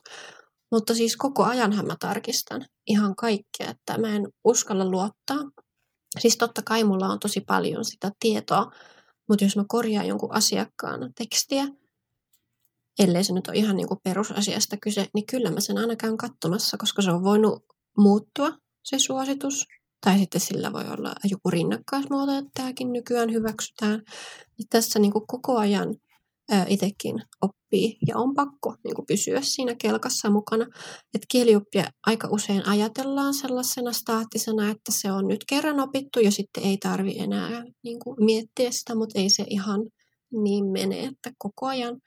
[0.73, 5.39] Mutta siis koko ajanhan mä tarkistan ihan kaikkea, että mä en uskalla luottaa.
[6.19, 8.73] Siis totta kai mulla on tosi paljon sitä tietoa,
[9.29, 11.69] mutta jos mä korjaan jonkun asiakkaan tekstiä,
[12.99, 16.17] ellei se nyt ole ihan niin kuin perusasiasta kyse, niin kyllä mä sen aina käyn
[16.17, 17.65] katsomassa, koska se on voinut
[17.99, 18.53] muuttua,
[18.83, 19.67] se suositus.
[20.05, 24.03] Tai sitten sillä voi olla joku rinnakkaismuoto, että tämäkin nykyään hyväksytään.
[24.59, 25.95] Niin tässä niin kuin koko ajan
[26.69, 30.65] itsekin oppii ja on pakko niin kuin pysyä siinä kelkassa mukana.
[31.15, 36.65] Että kielioppia aika usein ajatellaan sellaisena staattisena, että se on nyt kerran opittu ja sitten
[36.65, 39.81] ei tarvi enää niin kuin miettiä sitä, mutta ei se ihan
[40.33, 42.01] niin mene, että koko ajan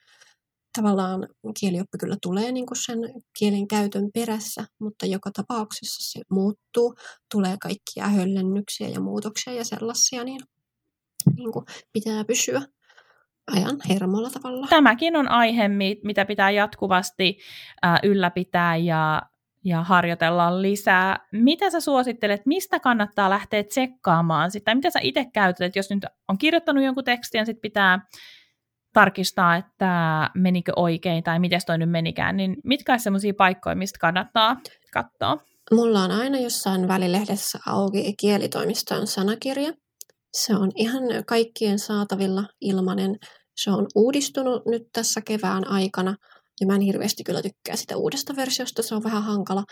[0.77, 1.27] tavallaan
[1.59, 2.99] kielioppi kyllä tulee niin kuin sen
[3.39, 6.95] kielen käytön perässä, mutta joka tapauksessa se muuttuu,
[7.31, 10.41] tulee kaikkia höllennyksiä ja muutoksia ja sellaisia, niin,
[11.35, 12.61] niin kuin pitää pysyä
[13.51, 14.67] ajan hermolla tavalla.
[14.67, 15.67] Tämäkin on aihe,
[16.03, 17.37] mitä pitää jatkuvasti
[18.03, 19.21] ylläpitää ja,
[19.63, 21.27] ja harjoitella lisää.
[21.31, 24.75] Mitä sä suosittelet, mistä kannattaa lähteä tsekkaamaan sitä?
[24.75, 27.99] Mitä sä itse käytät, jos nyt on kirjoittanut jonkun tekstin ja sitten pitää
[28.93, 33.99] tarkistaa, että menikö oikein tai miten toi nyt menikään, niin mitkä on sellaisia paikkoja, mistä
[33.99, 34.57] kannattaa
[34.93, 35.37] katsoa?
[35.71, 39.73] Mulla on aina jossain välilehdessä auki kielitoimiston sanakirja,
[40.36, 43.15] se on ihan kaikkien saatavilla ilmanen.
[43.55, 46.15] Se on uudistunut nyt tässä kevään aikana
[46.61, 49.63] ja mä en hirveästi kyllä tykkää sitä uudesta versiosta, se on vähän hankala.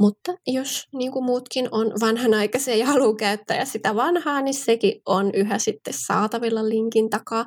[0.00, 5.30] Mutta jos niin kuin muutkin on vanhanaikaisia ja haluaa käyttää sitä vanhaa, niin sekin on
[5.34, 7.46] yhä sitten saatavilla linkin takaa.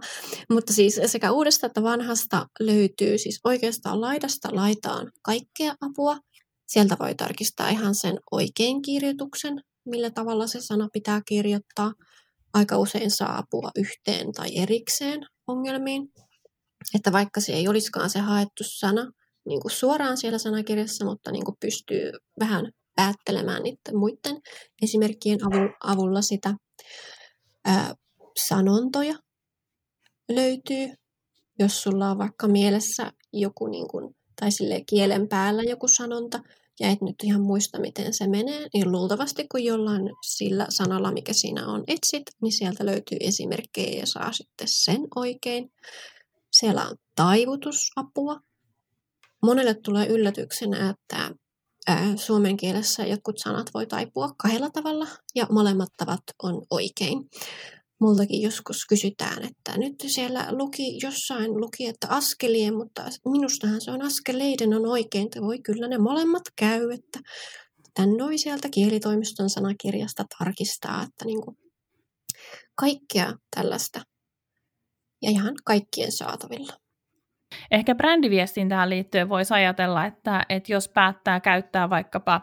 [0.49, 6.17] Mutta siis sekä uudesta että vanhasta löytyy siis oikeastaan laidasta laitaan kaikkea apua.
[6.67, 11.93] Sieltä voi tarkistaa ihan sen oikein kirjoituksen, millä tavalla se sana pitää kirjoittaa
[12.53, 16.09] aika usein saa apua yhteen tai erikseen ongelmiin.
[16.95, 19.11] Että vaikka se ei olisikaan se haettu sana
[19.45, 24.37] niin kuin suoraan siellä sanakirjassa, mutta niin kuin pystyy vähän päättelemään niiden muiden
[24.81, 25.39] esimerkkien
[25.83, 26.53] avulla sitä.
[27.65, 27.95] Ää,
[28.37, 29.15] sanontoja
[30.29, 30.89] löytyy,
[31.59, 34.49] jos sulla on vaikka mielessä joku niin kuin, tai
[34.89, 36.39] kielen päällä joku sanonta,
[36.79, 41.33] ja et nyt ihan muista, miten se menee, niin luultavasti kun jollain sillä sanalla, mikä
[41.33, 45.71] siinä on, etsit, niin sieltä löytyy esimerkkejä ja saa sitten sen oikein.
[46.51, 48.39] Siellä on taivutusapua.
[49.43, 51.35] Monelle tulee yllätyksenä, että
[52.15, 57.29] suomen kielessä jotkut sanat voi taipua kahdella tavalla ja molemmat tavat on oikein
[57.99, 64.01] multakin joskus kysytään, että nyt siellä luki, jossain luki, että askelien, mutta minustahan se on
[64.01, 67.19] askeleiden on oikein, että voi kyllä ne molemmat käy, että
[67.97, 71.57] Tän noi sieltä kielitoimiston sanakirjasta tarkistaa, että niin kuin
[72.75, 74.01] kaikkea tällaista
[75.21, 76.73] ja ihan kaikkien saatavilla.
[77.71, 82.41] Ehkä brändiviestintään liittyen voisi ajatella, että, että jos päättää käyttää vaikkapa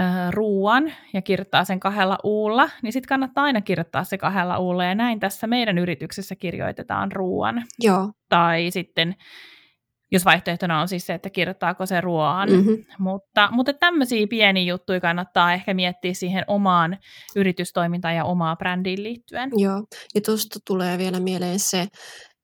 [0.00, 4.84] äh, ruuan ja kirjoittaa sen kahdella uulla, niin sitten kannattaa aina kirjoittaa se kahdella uulla.
[4.84, 7.64] Ja näin tässä meidän yrityksessä kirjoitetaan ruuan.
[7.80, 8.12] Joo.
[8.28, 9.14] Tai sitten,
[10.12, 12.50] jos vaihtoehtona on siis se, että kirjoittaako se ruoan.
[12.50, 12.84] Mm-hmm.
[12.98, 16.98] Mutta, mutta tämmöisiä pieniä juttuja kannattaa ehkä miettiä siihen omaan
[17.36, 19.50] yritystoimintaan ja omaan brändiin liittyen.
[19.56, 19.84] Joo,
[20.14, 21.86] ja tuosta tulee vielä mieleen se,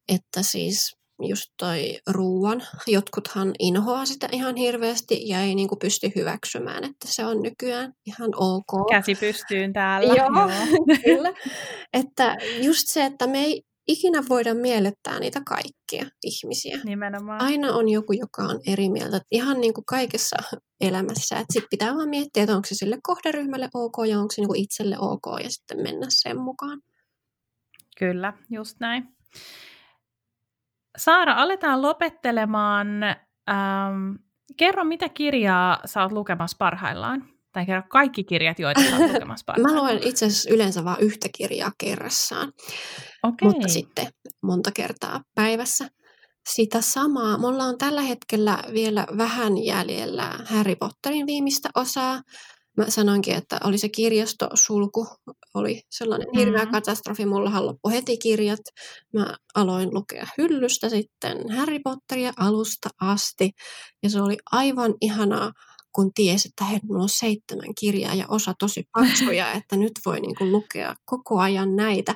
[0.09, 2.63] että siis just toi ruuan.
[2.87, 8.31] Jotkuthan inhoaa sitä ihan hirveästi ja ei niinku pysty hyväksymään, että se on nykyään ihan
[8.37, 8.91] ok.
[8.91, 10.15] Käsi pystyyn täällä.
[10.15, 10.51] Joo,
[11.05, 11.33] kyllä.
[11.93, 16.79] Että just se, että me ei ikinä voida miellettää niitä kaikkia ihmisiä.
[16.85, 17.43] Nimenomaan.
[17.43, 19.21] Aina on joku, joka on eri mieltä.
[19.31, 20.37] Ihan niin kuin kaikessa
[20.81, 21.37] elämässä.
[21.37, 24.61] Sitten pitää vaan miettiä, että onko se sille kohderyhmälle ok ja onko se niin kuin
[24.61, 26.81] itselle ok ja sitten mennä sen mukaan.
[27.99, 29.09] Kyllä, just näin.
[30.99, 33.03] Saara, aletaan lopettelemaan.
[33.51, 34.13] Ähm,
[34.57, 37.25] kerro, mitä kirjaa sä oot lukemassa parhaillaan?
[37.53, 39.75] Tai kerro kaikki kirjat, joita sä oot lukemassa parhaillaan.
[39.75, 42.53] Mä luen itse asiassa yleensä vain yhtä kirjaa kerrassaan,
[43.23, 43.49] Okei.
[43.49, 44.07] mutta sitten
[44.43, 45.89] monta kertaa päivässä.
[46.49, 47.39] Sitä samaa.
[47.39, 52.23] Mulla on tällä hetkellä vielä vähän jäljellä Harry Potterin viimeistä osaa.
[52.77, 55.07] Mä sanoinkin, että oli se kirjastosulku,
[55.55, 56.71] oli sellainen hirveä Mm.
[56.71, 57.27] katastrofi.
[57.27, 58.61] Mullahan loppu heti kirjat.
[59.13, 63.51] Mä aloin lukea hyllystä sitten Harry Potteria alusta asti.
[64.03, 65.53] Ja se oli aivan ihanaa,
[65.93, 70.21] kun tiesi, että hei, mulla on seitsemän kirjaa ja osa tosi paksuja, että nyt voi
[70.21, 72.15] niin kuin lukea koko ajan näitä.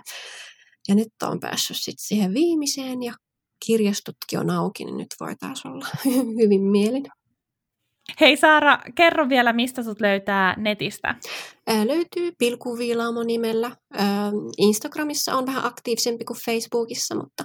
[0.89, 3.15] Ja nyt on päässyt sitten siihen viimeiseen ja
[3.67, 5.87] kirjastotkin on auki, niin nyt voi taas olla
[6.43, 7.05] hyvin mielin.
[8.21, 11.15] Hei Saara, kerro vielä, mistä sut löytää netistä.
[11.67, 13.71] Ää, löytyy Pilkuviilaamo nimellä.
[13.93, 17.45] Ää, Instagramissa on vähän aktiivisempi kuin Facebookissa, mutta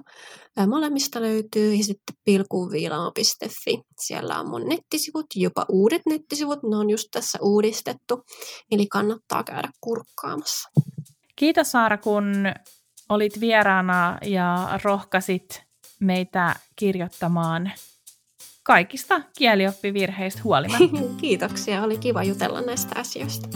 [0.57, 1.73] ää, molemmista löytyy.
[1.73, 3.81] Ja sitten pilkuviilaamo.fi.
[3.99, 6.59] Siellä on mun nettisivut, jopa uudet nettisivut.
[6.63, 8.23] Ne on just tässä uudistettu,
[8.71, 10.69] eli kannattaa käydä kurkkaamassa.
[11.35, 12.33] Kiitos Saara, kun
[13.09, 15.63] olit vieraana ja rohkasit
[15.99, 17.71] meitä kirjoittamaan
[18.63, 20.97] kaikista kielioppivirheistä huolimatta.
[21.21, 23.49] Kiitoksia, oli kiva jutella näistä asioista.